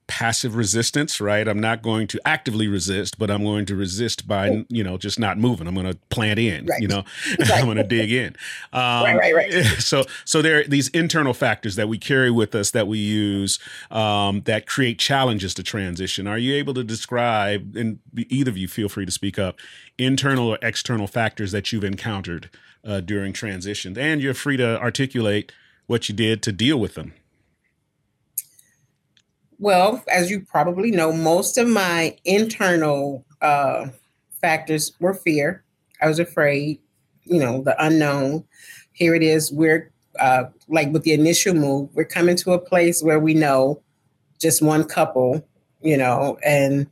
[0.08, 1.48] passive resistance right?
[1.48, 5.18] I'm not going to actively resist but i'm going to resist by you know just
[5.18, 5.66] not moving.
[5.66, 6.80] I'm going to plant in Right.
[6.80, 7.04] you know?
[7.38, 7.50] Right.
[7.52, 8.36] i'm going to dig in.
[8.72, 9.52] Um, Right, right, right.
[9.78, 13.58] so so there are these internal factors that we carry with us that we use
[13.90, 16.26] um, that create challenges to transition.
[16.26, 19.56] Are you able to describe and either of you feel free to speak up
[19.98, 22.48] internal or external factors that you've encountered
[22.84, 25.50] uh, during transitions and you're free to articulate
[25.86, 27.12] what you did to deal with them
[29.58, 33.88] Well, as you probably know, most of my internal uh,
[34.40, 35.64] factors were fear.
[36.00, 36.78] I was afraid,
[37.24, 38.44] you know, the unknown.
[38.92, 39.50] Here it is.
[39.52, 43.82] We're uh, like with the initial move, we're coming to a place where we know
[44.38, 45.46] just one couple,
[45.82, 46.86] you know, and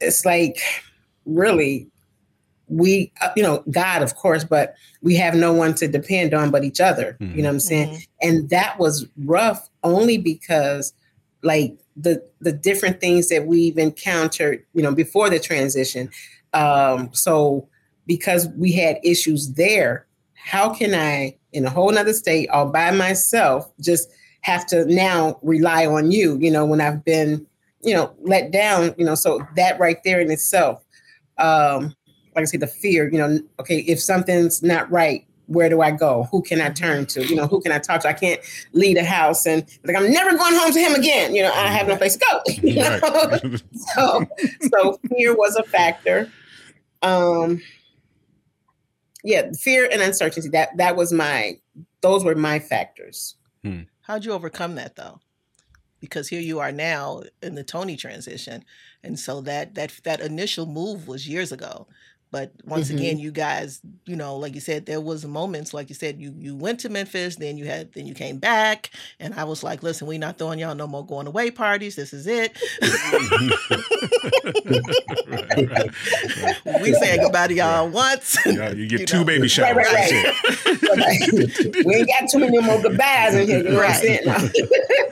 [0.00, 0.58] it's like
[1.24, 1.88] really
[2.68, 6.50] we, uh, you know, God, of course, but we have no one to depend on
[6.50, 7.16] but each other.
[7.20, 7.88] You know what I'm saying?
[7.90, 8.06] Mhm.
[8.22, 10.92] and that was rough only because
[11.44, 16.10] like the the different things that we've encountered you know before the transition.
[16.52, 17.68] Um so
[18.06, 20.06] because we had issues there
[20.44, 24.10] how can i in a whole nother state all by myself just
[24.42, 27.44] have to now rely on you you know when i've been
[27.82, 29.14] you know let down you know?
[29.14, 30.84] So that right there in itself
[31.38, 31.94] um
[32.36, 35.90] like i say the fear you know okay if something's not right where do i
[35.90, 36.24] go?
[36.30, 37.24] Who can i turn to?
[37.26, 38.08] You know who can i talk to?
[38.08, 38.40] I can't
[38.72, 41.34] leave the house and like i'm never going home to him again.
[41.34, 42.40] You know i have no place to go.
[42.62, 42.98] You know?
[43.00, 43.62] Right.
[43.94, 44.26] so
[44.72, 46.30] so fear was a factor.
[47.02, 47.60] Um
[49.22, 51.58] yeah fear and uncertainty that that was my
[52.00, 53.36] those were my factors.
[54.02, 55.20] How'd you overcome that though?
[56.00, 58.62] Because here you are now in the Tony transition,
[59.02, 61.86] and so that that that initial move was years ago.
[62.30, 62.94] But once Mhm.
[62.96, 66.34] again, you guys, you know, like you said, there was moments, like you said, you
[66.36, 69.84] you went to Memphis, then you had then you came back, and I was like,
[69.84, 71.94] listen, we're not throwing y'all no more going away parties.
[71.94, 72.56] This is it.
[76.82, 78.36] we saying goodbye to y'all once.
[78.46, 79.24] Yeah, you get You two know.
[79.24, 79.76] baby showers.
[79.76, 80.34] right,
[80.64, 81.84] That's it.
[81.86, 83.58] we ain't got too many more goodbyes in here.
[83.58, 84.52] You know what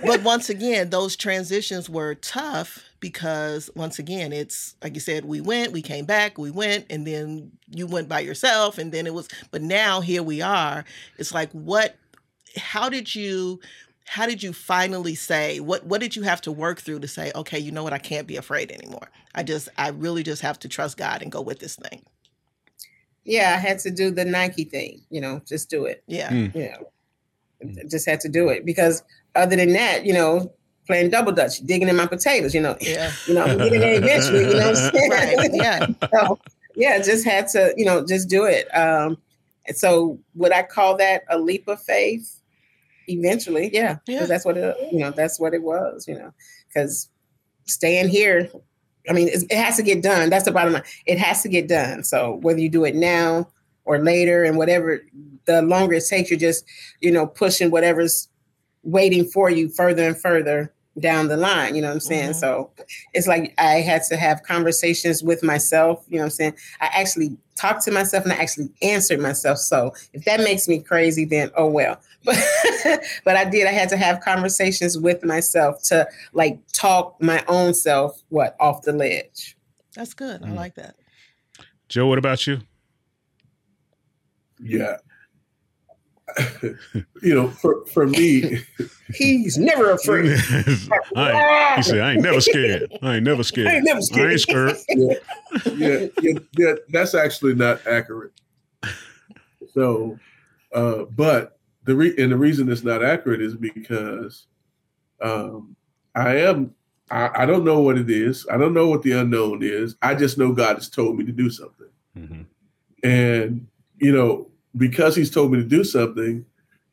[0.04, 5.42] but once again, those transitions were tough because once again, it's like you said, we
[5.42, 9.12] went, we came back, we went, and then you went by yourself, and then it
[9.12, 9.28] was.
[9.50, 10.86] But now here we are.
[11.18, 11.96] It's like what?
[12.56, 13.60] How did you?
[14.06, 15.84] How did you finally say what?
[15.86, 17.92] What did you have to work through to say, okay, you know what?
[17.92, 19.10] I can't be afraid anymore.
[19.34, 22.02] I just, I really just have to trust God and go with this thing.
[23.24, 25.02] yeah, I had to do the Nike thing.
[25.10, 26.02] You know, just do it.
[26.06, 26.30] Yeah.
[26.30, 26.54] Mm.
[26.54, 29.02] You know, just had to do it because
[29.34, 30.52] other than that, you know,
[30.86, 32.54] playing double dutch, digging in my potatoes.
[32.54, 33.12] You know, Yeah.
[33.26, 34.40] you know, I'm getting there eventually.
[34.40, 35.10] You know what I'm saying?
[35.10, 35.50] Right.
[35.52, 35.86] Yeah.
[36.12, 36.38] so
[36.74, 38.66] yeah, just had to, you know, just do it.
[38.76, 39.18] Um,
[39.66, 42.40] and so would I call that a leap of faith?
[43.08, 44.26] Eventually, yeah, because Yeah.
[44.26, 46.32] that's what it, you know, that's what it was, you know,
[46.68, 47.08] because
[47.66, 48.48] staying here,
[49.08, 50.30] I mean, it has to get done.
[50.30, 50.84] That's the bottom line.
[51.06, 52.04] It has to get done.
[52.04, 53.48] So whether you do it now
[53.84, 55.02] or later, and whatever,
[55.46, 56.64] the longer it takes, you're just,
[57.00, 58.28] you know, pushing whatever's
[58.82, 61.74] waiting for you further and further down the line.
[61.74, 62.30] You know what I'm saying?
[62.32, 62.34] Mhm.
[62.34, 62.70] So
[63.14, 66.04] it's like I had to have conversations with myself.
[66.08, 66.54] You know what I'm saying?
[66.80, 69.56] I actually talked to myself and I actually answered myself.
[69.58, 72.00] So if that makes me crazy, then oh well.
[72.24, 73.66] But but I did.
[73.66, 78.82] I had to have conversations with myself to like talk my own self what off
[78.82, 79.56] the ledge.
[79.96, 80.42] That's good.
[80.42, 80.54] I Mm.
[80.56, 80.96] like that.
[81.88, 82.60] Joe, what about you?
[84.60, 84.96] Yeah.
[87.22, 88.58] You know, for, for me,
[89.14, 90.38] He's never afraid.
[91.14, 92.90] I ain't, he said, I ain't never scared.
[93.02, 93.68] I ain't never scared.
[93.68, 94.76] I ain't never I ain't scared.
[94.78, 95.18] scared.
[95.76, 98.32] yeah, yeah, yeah, that's actually not accurate.
[99.74, 100.18] So,
[100.74, 104.46] uh, but the re- and the reason it's not accurate is because
[105.20, 105.76] um,
[106.14, 106.74] I am
[107.10, 108.46] I, I don't know what it is.
[108.50, 109.96] I don't know what the unknown is.
[110.02, 112.46] I just know God has told me to do something, Mhm.
[113.02, 113.66] and
[113.98, 116.44] you know because He's told me to do something,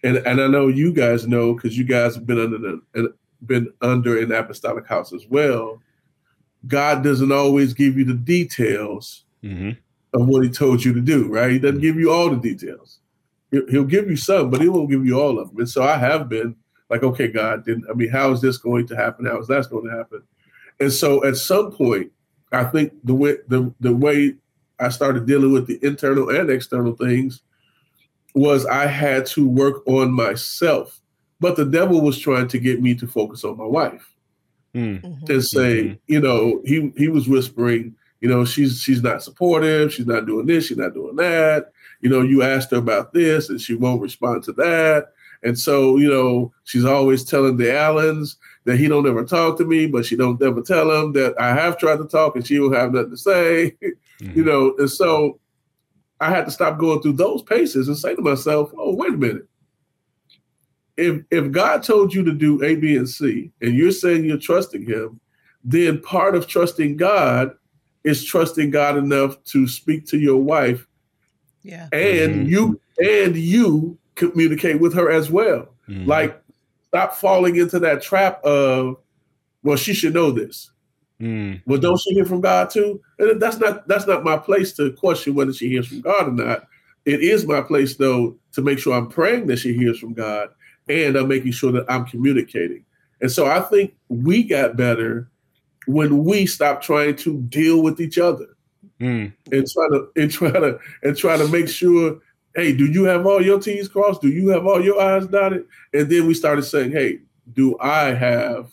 [0.04, 3.10] and and I know you guys know because you guys have been under the and
[3.46, 5.82] been under an apostolic house as well.
[6.68, 9.78] God doesn't always give you the details Mhm.
[10.14, 11.52] of what he told you to do, right?
[11.52, 13.00] He doesn't give you all the details.
[13.52, 15.60] He'll, give you some, but he won't give you all of them.
[15.60, 16.56] And so I have been
[16.90, 19.26] like, okay, God, then I mean, how is this going to happen?
[19.26, 20.22] How is that going to happen?
[20.80, 22.12] And so at some point,
[22.52, 24.36] I think the way the the way
[24.80, 27.42] I started dealing with the internal and external things
[28.36, 31.00] was I had to work on myself.
[31.40, 34.06] But the devil was trying to get me to focus on my wife
[34.76, 35.02] Mm.
[35.02, 35.30] Mhm.
[35.30, 36.00] and say, Mhm.
[36.08, 40.46] you know, he he was whispering, you know, she's she's not supportive, she's not doing
[40.46, 41.72] this, she's not doing that.
[42.02, 45.08] You know, you asked her about this and she won't respond to that.
[45.42, 49.66] And so, you know, she's always telling the Allens that he don't ever talk to
[49.66, 52.60] me, but she don't ever tell him that I have tried to talk and she
[52.60, 53.76] will have nothing to say.
[54.22, 54.36] Mhm.
[54.36, 55.40] you know, and so
[56.22, 59.18] I had to stop going through those paces and say to myself, oh, wait a
[59.18, 59.48] minute.
[60.98, 64.38] If if God told you to do A, B, and C, and you're saying you're
[64.38, 65.20] trusting him,
[65.64, 67.54] then part of trusting God
[68.04, 70.88] is trusting God enough to speak to your wife
[71.64, 71.88] Yeah.
[71.94, 72.50] and Mhm.
[72.50, 75.70] you and you communicate with her as well.
[75.88, 76.06] Mhm.
[76.06, 76.42] Like
[76.90, 78.98] stop falling into that trap of,
[79.64, 80.72] well, she should know this.
[81.22, 81.62] Mm.
[81.66, 83.02] Well, don't she hear from God too?
[83.18, 86.32] And that's not that's not my place to question whether she hears from God or
[86.32, 86.68] not.
[87.06, 90.50] It is my place though to make sure I'm praying that she hears from God
[90.88, 92.86] and I'm making sure that I'm communicating.
[93.22, 95.30] And so I think we got better
[95.88, 98.48] when we stopped trying to deal with each other
[99.02, 99.32] Mm.
[99.52, 102.20] and try to and try to and try to make sure,
[102.56, 104.22] hey, do you have all your T's crossed?
[104.22, 105.66] Do you have all your I's dotted?
[105.94, 107.20] And then we started saying, hey,
[107.54, 108.72] do I have,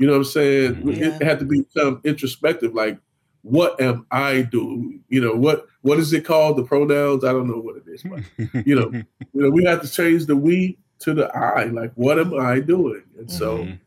[0.00, 0.82] you know what I'm saying?
[0.88, 1.16] Yeah.
[1.20, 2.98] It had to become introspective, like
[3.42, 5.02] what am I doing?
[5.08, 6.56] You know, what what is it called?
[6.56, 7.22] The pronouns?
[7.22, 8.20] I don't know what it is, but
[8.66, 11.64] you know, you know, we have to change the we to the I.
[11.64, 13.02] Like, what am I doing?
[13.18, 13.78] And so Mhm.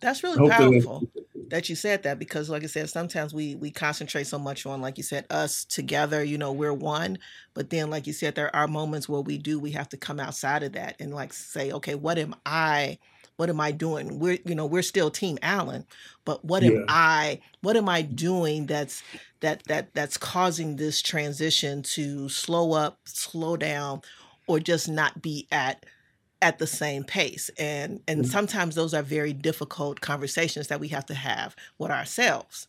[0.00, 1.06] That's really hopefully powerful
[1.50, 4.80] that you said that because like I said, sometimes we we concentrate so much on,
[4.80, 7.18] like you said, us together, you know, we're one.
[7.54, 10.20] But then like you said, there are moments where we do we have to come
[10.20, 12.98] outside of that and like say, okay, what am I
[13.36, 14.18] what am I doing?
[14.18, 15.86] We're you know, we're still team Allen,
[16.24, 19.02] but what am I what am I doing that's
[19.40, 24.02] that that that's causing this transition to slow up, slow down,
[24.46, 25.84] or just not be at
[26.40, 28.30] at the same pace and and Mhm.
[28.30, 32.68] sometimes those are very difficult conversations that we have to have with ourselves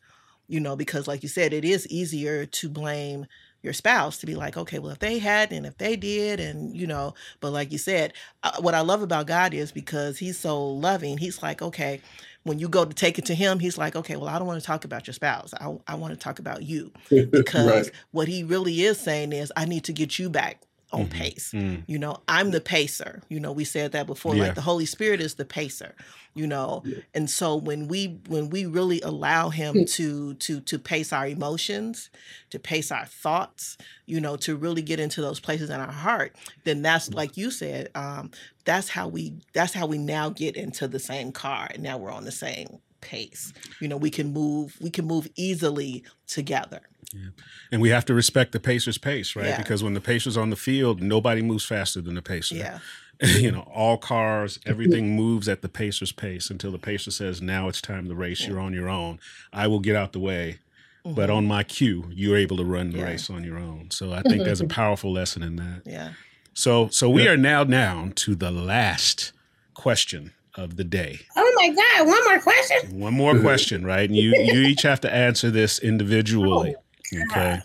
[0.49, 3.28] you know, because like you said, it is easier to blame
[3.61, 6.76] your spouse to be like, okay, well, if they had and if they did, and
[6.76, 10.39] you know, but like you said, uh, what I love about God is because He's
[10.39, 12.01] so loving, He's like, okay,
[12.43, 14.59] when you go to take it to Him, He's like, okay, well, I don't want
[14.59, 15.53] to talk about your spouse.
[15.59, 16.91] I, I want to talk about you.
[17.32, 17.91] Because right.
[18.11, 20.61] what He really is saying is, I need to get you back
[20.91, 21.19] on mm-hmm.
[21.19, 21.51] pace.
[21.53, 21.83] Mm.
[21.87, 23.21] You know, I'm the pacer.
[23.29, 24.35] You know, we said that before.
[24.35, 24.43] Yeah.
[24.43, 25.95] Like the Holy Spirit is the pacer.
[26.35, 26.99] You know, yeah.
[27.13, 29.83] and so when we when we really allow Him hmm.
[29.85, 32.09] to to to pace our emotions,
[32.51, 36.35] to pace our thoughts, you know, to really get into those places in our heart,
[36.65, 37.15] then that's mm.
[37.15, 37.89] like you said.
[37.95, 38.31] Um,
[38.63, 42.11] that's how we that's how we now get into the same car, and now we're
[42.11, 43.51] on the same pace.
[43.79, 46.81] You know, we can move we can move easily together.
[47.14, 47.30] Yeah.
[47.72, 49.47] And we have to respect the pacer's pace, right?
[49.47, 49.57] Yeah.
[49.57, 52.55] Because when the pacer's on the field, nobody moves faster than the pacer.
[52.55, 52.80] Yeah.
[53.22, 57.68] you know, all cars, everything moves at the pacer's pace until the pacer says, "Now
[57.68, 58.47] it's time to race.
[58.47, 59.20] You're on your own.
[59.51, 60.60] I will get out the way."
[61.05, 61.16] Mm-hmm.
[61.16, 63.05] But on my cue, you're able to run the yeah.
[63.05, 63.91] race on your own.
[63.91, 65.82] So I think there's a powerful lesson in that.
[65.86, 66.14] Yeah.
[66.53, 69.34] So so we are now down to the last
[69.74, 71.20] question of the day.
[71.36, 72.07] Oh my God!
[72.07, 72.99] One more question.
[72.99, 74.10] One more question, right?
[74.10, 76.76] And you you each have to answer this individually.
[76.78, 76.84] Oh.
[77.14, 77.62] Okay.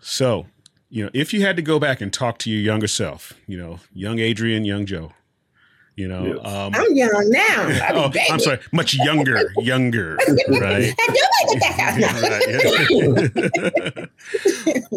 [0.00, 0.46] So,
[0.88, 3.56] you know, if you had to go back and talk to your younger self, you
[3.56, 5.12] know, young Adrian, young Joe,
[5.96, 6.38] you know, yes.
[6.38, 7.62] um, I'm young now.
[7.88, 10.16] I'm, oh, I'm sorry, much younger, younger,
[10.48, 10.94] right?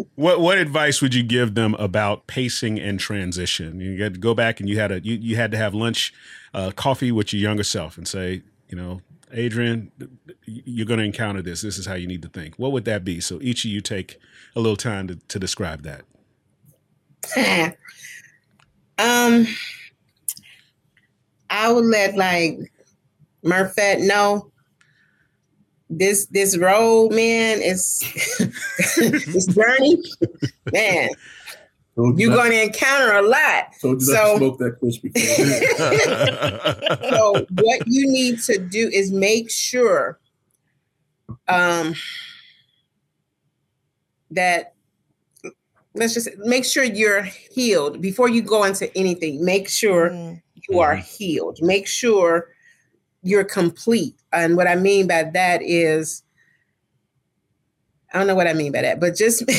[0.14, 3.80] what what advice would you give them about pacing and transition?
[3.80, 6.14] You had to go back and you had a you, you had to have lunch,
[6.54, 9.90] uh, coffee with your younger self, and say, you know, Adrian,
[10.44, 11.62] you're going to encounter this.
[11.62, 12.58] This is how you need to think.
[12.58, 13.20] What would that be?
[13.20, 14.18] So each of you take
[14.54, 16.04] a little time to, to describe that.
[18.98, 19.46] um,
[21.50, 22.58] I would let like
[23.44, 24.50] Murphet know
[25.88, 28.00] this this road, man, is
[28.96, 29.96] this journey,
[30.72, 31.10] man.
[31.96, 33.74] You're going to encounter a lot.
[33.78, 35.10] So, so smoke that crispy.
[37.08, 40.18] so what you need to do is make sure
[41.48, 41.94] um,
[44.30, 44.74] that
[45.94, 49.42] let's just make sure you're healed before you go into anything.
[49.42, 50.42] Make sure mm.
[50.68, 51.58] you are healed.
[51.62, 52.48] Make sure
[53.22, 54.16] you're complete.
[54.34, 56.22] And what I mean by that is
[58.16, 59.42] I don't know what I mean by that, but just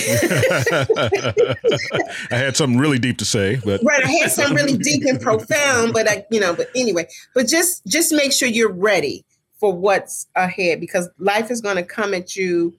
[2.32, 5.22] I had something really deep to say, but right, I had something really deep and
[5.22, 9.24] profound, but I, you know, but anyway, but just just make sure you're ready
[9.60, 12.74] for what's ahead because life is going to come at you.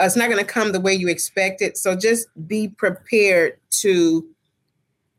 [0.00, 1.76] Uh, it's not going to come the way you expect it.
[1.76, 4.24] So just be prepared to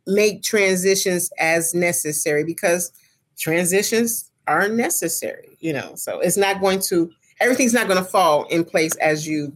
[0.05, 2.93] make transitions as necessary because
[3.38, 5.58] transitions are necessary.
[5.60, 9.28] You know, so it's not going to everything's not going to fall in place as
[9.28, 9.51] you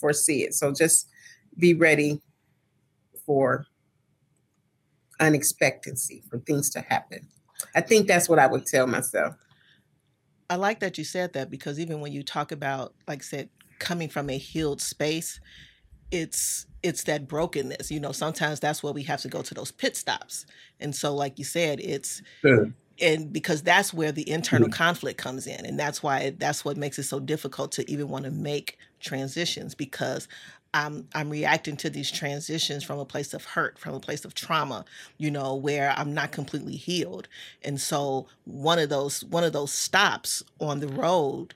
[0.00, 0.54] foresee it.
[0.54, 1.08] So just
[1.58, 2.20] be ready
[3.26, 3.66] for
[5.20, 7.26] unexpectancy, for things to happen.
[7.74, 9.34] I think that's what I would tell myself.
[10.50, 13.48] I like that you said that because even when you talk about, like I said,
[13.78, 15.40] coming from a healed space,
[16.10, 17.90] it's it's that brokenness.
[17.90, 20.46] You know, sometimes that's where we have to go to those pit stops.
[20.80, 22.64] And so, like you said, it's yeah
[23.00, 24.72] and because that's where the internal mm.
[24.72, 28.24] conflict comes in and that's why that's what makes it so difficult to even want
[28.24, 30.28] to make transitions because
[30.74, 34.34] I'm I'm reacting to these transitions from a place of hurt, from a place of
[34.34, 34.84] trauma,
[35.16, 37.28] you know, where I'm not completely healed.
[37.62, 41.54] And so one of those one of those stops on the road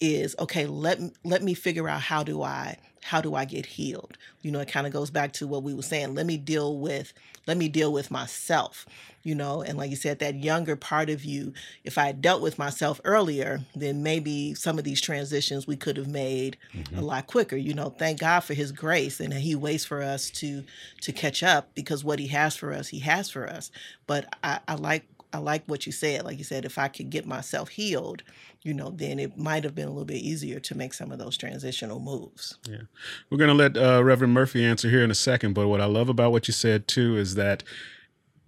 [0.00, 4.16] is okay, let let me figure out how do I how do I get healed?
[4.40, 6.14] You know, it kind of goes back to what we were saying.
[6.14, 7.12] Let me deal with
[7.46, 8.86] let me deal with myself
[9.24, 9.62] you know?
[9.62, 13.00] And like you said that younger part of you if i had dealt with myself
[13.04, 16.98] earlier then maybe some of these transitions we could have made mm-hmm.
[16.98, 17.88] a lot quicker you know?
[17.88, 20.62] Thank god for his grace and he waits for us to
[21.00, 23.70] to catch up because what he has for us he has for us.
[24.06, 26.24] But i, I like I like what you said.
[26.24, 28.22] Like you said, if I could get myself healed,
[28.62, 31.18] you know, then it might have been a little bit easier to make some of
[31.18, 32.56] those transitional moves.
[32.68, 32.82] Yeah.
[33.28, 35.54] We're going to let uh, Reverend Murphy answer here in a second.
[35.54, 37.64] But what I love about what you said, too, is that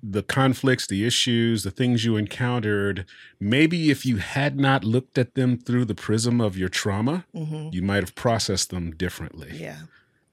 [0.01, 3.05] the conflicts, the issues, the things you encountered,
[3.41, 7.71] maybe if you had not looked at them through the prism of your trauma, mm-hmm.
[7.73, 9.51] you might have processed them differently.
[9.55, 9.79] Yeah.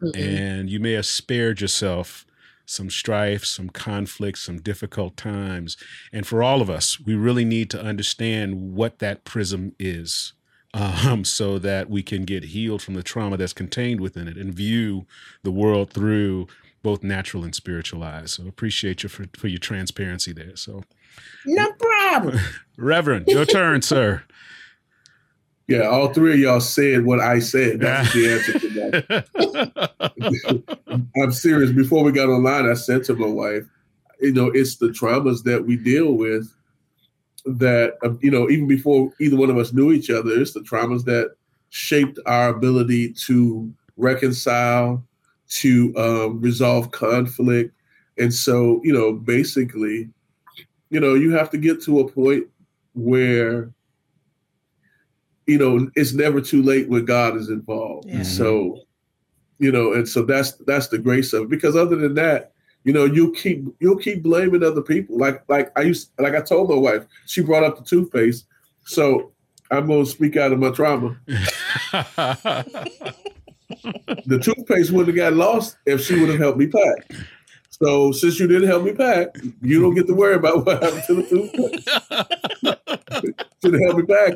[0.04, 0.22] Mm-hmm.
[0.22, 2.28] And you may have spared yourself
[2.66, 5.78] some strife, some conflict, some difficult times.
[6.12, 10.34] And for all of us, we really need to understand what that prism is.
[10.76, 14.52] Um, so that we can get healed from the trauma that's contained within it and
[14.52, 15.06] view
[15.44, 16.48] the world through
[16.82, 18.34] both natural and spiritual eyes.
[18.34, 20.56] So appreciate you for, for your transparency there.
[20.56, 20.84] So
[21.46, 22.40] no problem.
[22.78, 24.24] Reverend, your turn, sir.
[25.74, 27.80] Yeah, all three of y'all said what I said.
[27.80, 29.26] That's the answer to that.
[31.18, 31.72] I'm serious.
[31.72, 33.64] Before we got online, I said to my wife,
[34.22, 36.54] you know, it's the traumas that we deal with
[37.46, 40.60] that, um, you know, even before either one of us knew each other, it's the
[40.60, 41.34] traumas that
[41.70, 45.04] shaped our ability to reconcile,
[45.48, 47.74] to um, resolve conflict.
[48.20, 50.08] And so, you know, basically,
[50.92, 52.46] you know, you have to get to a point
[52.94, 53.74] where
[55.46, 58.10] you know, it's never too late when God is involved.
[58.10, 58.24] Yeah.
[58.24, 58.82] So,
[59.60, 61.50] you know, and so that's that's the grace of it.
[61.50, 65.18] Because other than that, you know, you keep you'll keep blaming other people.
[65.18, 68.46] Like like I used like I told my wife, she brought up the toothpaste.
[68.86, 69.32] So
[69.72, 71.18] I'm gonna speak out of my trauma.
[74.26, 77.12] the toothpaste wouldn't have got lost if she would have helped me pack.
[77.70, 81.04] So since you didn't help me pack, you don't get to worry about what happened
[81.08, 81.90] to the toothpaste.
[83.64, 84.34] Should have helped me pack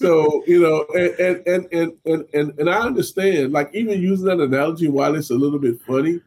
[0.00, 3.52] so you know, and and, and and and and I understand.
[3.52, 6.20] Like even using that analogy, while it's a little bit funny,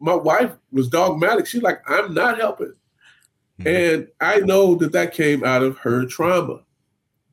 [0.00, 1.46] my wife was dogmatic.
[1.46, 2.72] She's like, "I'm not helping,"
[3.60, 3.68] mm-hmm.
[3.68, 6.60] and I know that that came out of her trauma.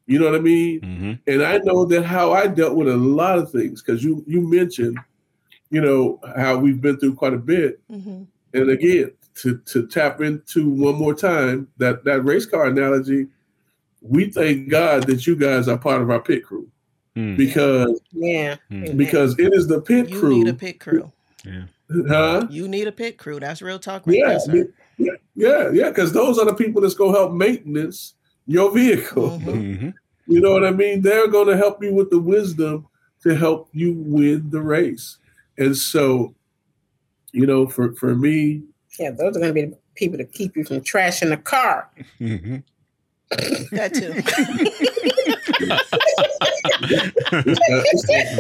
[0.06, 0.82] You know what I mean?
[0.82, 1.14] Mm-hmm.
[1.28, 4.42] And I know that how I dealt with a lot of things because you you
[4.42, 5.00] mentioned,
[5.70, 7.80] you know, how we've been through quite a bit.
[7.90, 8.24] Mm-hmm.
[8.54, 13.28] And again, to to tap into one more time that that race car analogy
[14.04, 16.70] we thank God that you guys are part of our pit crew
[17.16, 17.38] mm.
[17.38, 18.96] because yeah, mm.
[18.98, 20.38] because it is the pit you crew.
[20.38, 21.12] You need a pit crew.
[21.46, 21.64] Yeah.
[22.08, 22.48] Huh?
[22.50, 23.40] You need a pit crew.
[23.40, 25.90] That's real talk, right yeah, there, yeah, yeah, yeah.
[25.90, 29.30] Because those are the people that's gonna help maintenance your vehicle.
[29.40, 29.50] Mm-hmm.
[29.50, 29.90] mm-hmm.
[30.26, 31.02] You know what I mean?
[31.02, 32.88] They're gonna help you with the wisdom
[33.24, 35.18] to help you win the race.
[35.58, 36.34] And so,
[37.34, 38.64] you know, for for me,
[38.98, 41.90] yeah, those are gonna be the people to keep you from trashing the car.
[42.20, 42.58] Mm-hmm.
[43.72, 44.14] That too.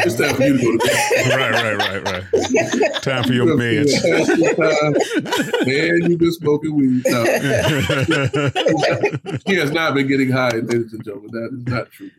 [0.06, 1.38] it's, time, for you to go to bed.
[1.38, 2.24] Right, right, right, right.
[3.02, 3.92] Time for your meds.
[5.66, 7.04] Man, you've been smoking weed.
[7.06, 7.24] No.
[9.46, 11.32] he has not been getting high, ladies and gentlemen.
[11.32, 12.10] That is not true.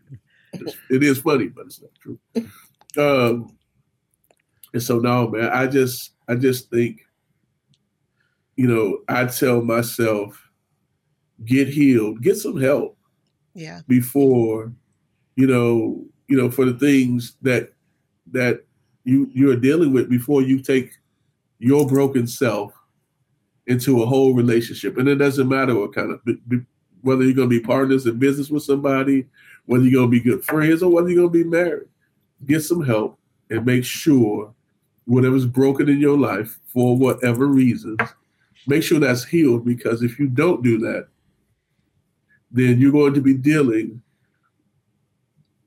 [0.91, 2.19] It is funny, but it's not true.
[2.97, 3.57] Um,
[4.73, 7.07] and so no, man, I just I just think,
[8.57, 10.44] you know, I tell myself
[11.45, 12.97] get healed, get some help.
[13.55, 13.81] Yeah.
[13.87, 14.73] Before,
[15.37, 17.73] you know, you know, for the things that
[18.33, 18.65] that
[19.05, 20.93] you you're dealing with before you take
[21.59, 22.73] your broken self
[23.67, 24.99] into a whole relationship.
[24.99, 26.21] And it doesn't matter what kind of
[27.03, 29.27] whether you're going to be partners in business with somebody,
[29.67, 31.89] whether you're going to be good friends, or whether you're going to be married.
[32.47, 33.19] Get some help
[33.51, 34.53] and make sure
[35.05, 37.99] whatever's broken in your life for whatever reasons,
[38.67, 39.65] make sure that's healed.
[39.65, 41.09] Because if you don't do that,
[42.55, 44.01] then you're going to be dealing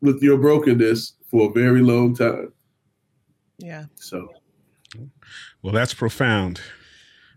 [0.02, 2.54] with your brokenness for a very long time.
[3.60, 3.86] Yeah.
[3.96, 4.34] So,
[5.62, 6.62] well, that's profound.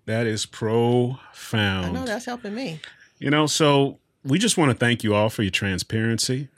[0.06, 1.86] That is profound.
[1.86, 2.80] I know that's helping me.
[3.18, 6.48] You know, so we just want to thank you all for your transparency.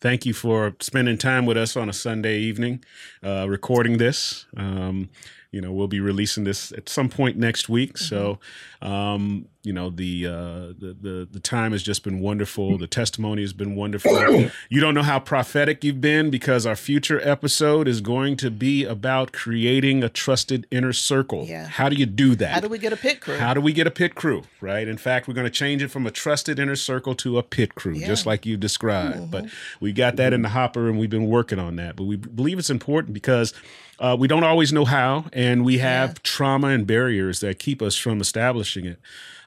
[0.00, 2.82] Thank you for spending time with us on a Sunday evening,
[3.22, 4.46] uh, recording this.
[4.56, 5.10] Um,
[5.52, 7.92] you know, we'll be releasing this at some point next week.
[7.92, 8.04] Mm-hmm.
[8.06, 8.38] So,
[8.80, 10.30] um, you know, the, uh,
[10.76, 12.78] the the the time has just been wonderful.
[12.78, 14.48] The testimony has been wonderful.
[14.70, 18.84] you don't know how prophetic you've been because our future episode is going to be
[18.84, 21.44] about creating a trusted inner circle.
[21.44, 21.68] Yeah.
[21.68, 22.54] How do you do that?
[22.54, 23.36] How do we get a pit crew?
[23.36, 24.42] How do we get a pit crew?
[24.60, 24.88] Right.
[24.88, 27.74] In fact, we're going to change it from a trusted inner circle to a pit
[27.74, 28.06] crew, yeah.
[28.06, 29.16] just like you described.
[29.16, 29.30] Mm-hmm.
[29.30, 29.46] But
[29.80, 31.94] we got that in the hopper, and we've been working on that.
[31.94, 33.52] But we believe it's important because
[34.02, 36.14] uh, we don't always know how, and we have yeah.
[36.24, 38.98] trauma and barriers that keep us from establishing it.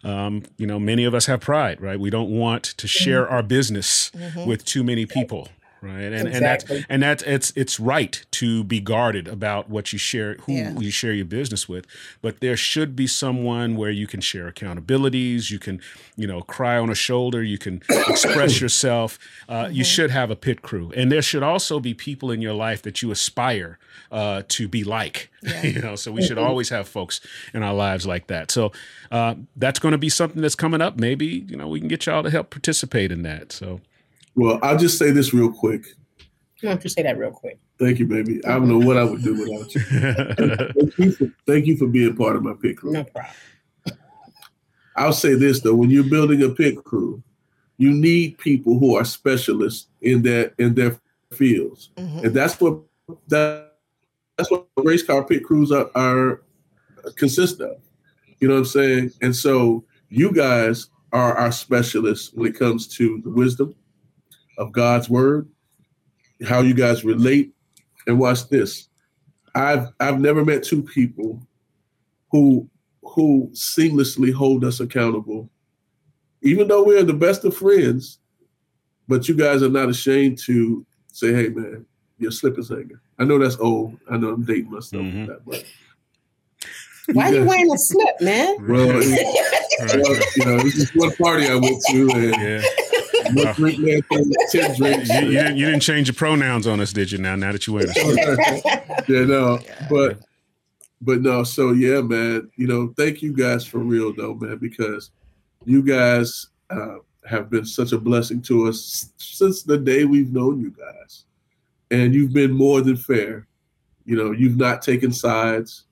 [0.01, 1.99] Um, you know, many of us have pride, right?
[1.99, 3.34] We don't want to share mm-hmm.
[3.34, 4.47] our business mm-hmm.
[4.47, 5.49] with too many people
[5.86, 6.34] right and exactly.
[6.34, 10.54] and that's and that's it's it's right to be guarded about what you share who
[10.54, 10.78] yeah.
[10.80, 11.86] you share your business with
[12.22, 15.80] but there should be someone where you can share accountabilities you can
[16.16, 19.74] you know cry on a shoulder you can express yourself uh, mm-hmm.
[19.74, 22.82] you should have a pit crew and there should also be people in your life
[22.82, 23.78] that you aspire
[24.12, 25.64] uh, to be like yeah.
[25.64, 26.48] you know so we should mm-hmm.
[26.48, 27.22] always have folks
[27.54, 28.72] in our lives like that so
[29.12, 32.06] uh, that's going to be something that's coming up maybe you know we can get
[32.06, 33.80] y'all to help participate in that so
[34.36, 35.86] well, I'll just say this real quick.
[36.62, 37.60] Why don't you say that real quick?
[37.78, 38.44] Thank you, baby.
[38.46, 39.82] I don't know what I would do without you.
[40.74, 42.92] thank, you for, thank you for being part of my pit crew.
[42.92, 43.34] No problem.
[44.96, 47.22] I'll say this though: when you're building a pit crew,
[47.78, 50.98] you need people who are specialists in their in their
[51.34, 52.26] fields, mm-hmm.
[52.26, 52.80] and that's what
[53.28, 53.74] that
[54.38, 56.42] that's what race car pit crews are, are
[57.16, 57.78] consist of.
[58.40, 59.12] You know what I'm saying?
[59.22, 63.76] And so you guys are our specialists when it comes to the wisdom,
[64.58, 65.47] of God's word
[66.45, 67.51] how you guys relate.
[68.08, 68.89] And watch this.
[69.56, 71.41] I've I've never met two people
[72.32, 72.70] who
[73.03, 75.49] who seamlessly hold us accountable,
[76.41, 78.20] even though we're the best of friends.
[79.08, 81.86] But you guys are not ashamed to say, "Hey, man,
[82.20, 83.97] your slip is hanging." I know that's old.
[84.12, 85.20] I know I'm dating myself Mhm.
[85.22, 85.66] with that, but
[87.16, 88.68] Why are you wearing a slip, man?
[88.68, 92.62] Well, well, you know, this is one party I went to, and Yeah.
[93.34, 97.18] You, you didn't, you didn't change your pronouns on us, did you?
[97.18, 97.90] Now, now that you went,
[99.08, 99.60] yeah, no,
[99.90, 100.20] but
[101.02, 101.44] but no.
[101.44, 102.50] So yeah, man.
[102.56, 105.12] You know, thank you guys for real though, man, because
[105.66, 110.60] you guys uh, have been such a blessing to us since the day we've known
[110.60, 111.26] you guys,
[111.92, 113.48] and you've been more than fair.
[114.06, 115.86] You know, you've not taken sides,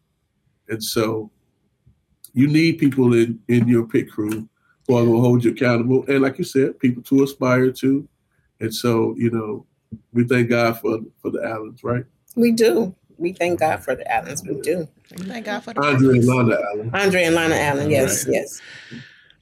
[0.70, 1.32] and so
[2.34, 4.48] you need people in in your pit crew
[4.88, 8.08] who are going to hold you accountable, and like you said, people to aspire to.
[8.60, 9.66] And so, you know,
[10.14, 12.06] we thank God for for the Allens, right?
[12.36, 12.96] we do.
[13.20, 14.44] We thank God for the Allens.
[14.44, 14.88] We do.
[15.08, 16.30] Thank God for the Andre and purpose.
[16.30, 16.90] Londa Allen.
[16.94, 17.90] Andre and Lana Allen.
[17.92, 18.34] Yes, Right.
[18.34, 18.62] yes.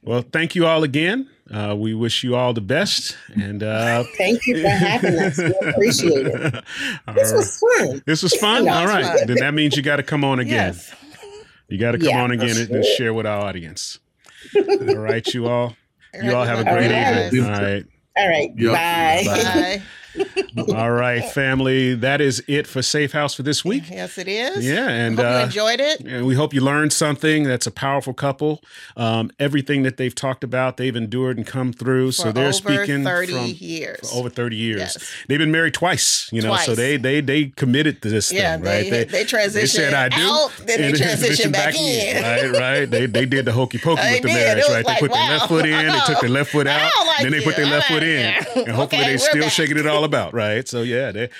[0.02, 1.28] well, thank you all again.
[1.50, 5.38] Uh, we wish you all the best, and uh, Thank you for having us.
[5.38, 6.64] We appreciate it.
[7.14, 7.36] This right.
[7.36, 8.02] was fun.
[8.06, 8.64] This was fun.
[8.66, 9.26] No, All it's right, fun.
[9.26, 10.74] then that means you got to come on again.
[10.74, 10.94] Yes.
[11.68, 13.98] You got to come Yeah, on again for and, and share with our audience.
[14.56, 15.76] All right, you all.
[16.22, 17.26] You all have a great right.
[17.26, 17.44] evening.
[17.44, 17.84] All right.
[18.16, 18.50] All right.
[18.56, 18.72] Yeah.
[18.72, 19.24] Bye.
[19.24, 19.82] Bye.
[20.68, 21.94] All right, family.
[21.94, 23.84] That is it for Safe House for this week.
[23.90, 24.64] Yes, it is.
[24.64, 26.00] Yeah, and Hope you uh, enjoyed it.
[26.00, 27.44] and we hope you learned something.
[27.44, 28.62] That's a powerful couple.
[28.96, 32.12] Um, everything that they've talked about, they've endured and come through.
[32.12, 34.10] so they're over speaking 30 from years.
[34.10, 34.80] for over thirty years.
[34.80, 35.12] Yes.
[35.28, 36.28] They've been married twice.
[36.32, 39.08] You know, so they they they committed to this Yeah, thing, they, right?
[39.08, 42.22] they, transitioned said I do, out, then they transitioned back, in.
[42.22, 42.84] Right, right.
[42.90, 44.34] They they did the hokey pokey with the did.
[44.34, 44.84] Marriage, right?
[44.84, 47.32] like, they put their left foot in, they took their left foot out, like then
[47.32, 47.44] they you.
[47.44, 50.66] put their left foot in, and hopefully they we're still shaking it all about, right?
[50.66, 51.30] So yeah, they,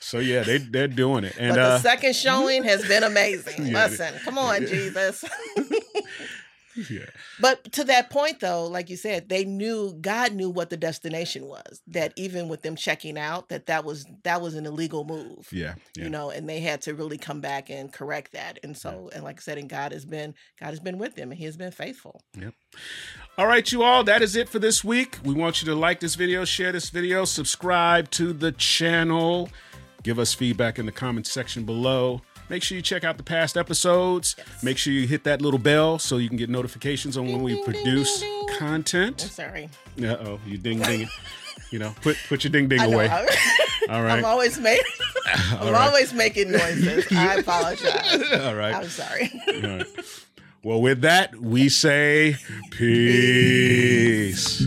[0.00, 3.66] so yeah, they they're doing it, and but the uh, second showing has been amazing.
[3.72, 3.86] Yeah.
[3.86, 5.24] Listen, come on, Jesus.
[6.90, 7.06] yeah.
[7.40, 11.46] But to that point, though, like you said, they knew God knew what the destination
[11.46, 11.82] was.
[11.86, 15.48] That even with them checking out, that that was that was an illegal move.
[15.52, 16.04] Yeah, yeah.
[16.04, 18.58] You know, and they had to really come back and correct that.
[18.62, 21.30] And so, and like I said, and God has been God has been with them,
[21.30, 22.22] and He has been faithful.
[22.38, 22.54] Yep.
[23.38, 25.18] All right, you all, that is it for this week.
[25.24, 29.48] We want you to like this video, share this video, subscribe to the channel,
[30.02, 32.20] give us feedback in the comment section below.
[32.48, 34.36] Make sure you check out the past episodes.
[34.62, 37.54] Make sure you hit that little bell so you can get notifications on when we
[37.54, 38.48] ding, ding, produce ding, ding.
[38.52, 39.20] I'm content.
[39.22, 39.68] sorry.
[40.02, 41.08] Uh oh, you ding ding.
[41.70, 43.08] you know, put put your ding ding away.
[43.88, 44.18] All right.
[44.18, 44.84] I'm always making
[45.58, 45.86] I'm right.
[45.88, 47.06] always making noises.
[47.10, 48.32] I apologize.
[48.40, 48.74] All right.
[48.74, 49.32] I'm sorry.
[49.48, 49.86] All right.
[50.64, 52.36] Well, with that, we say
[52.70, 54.64] peace.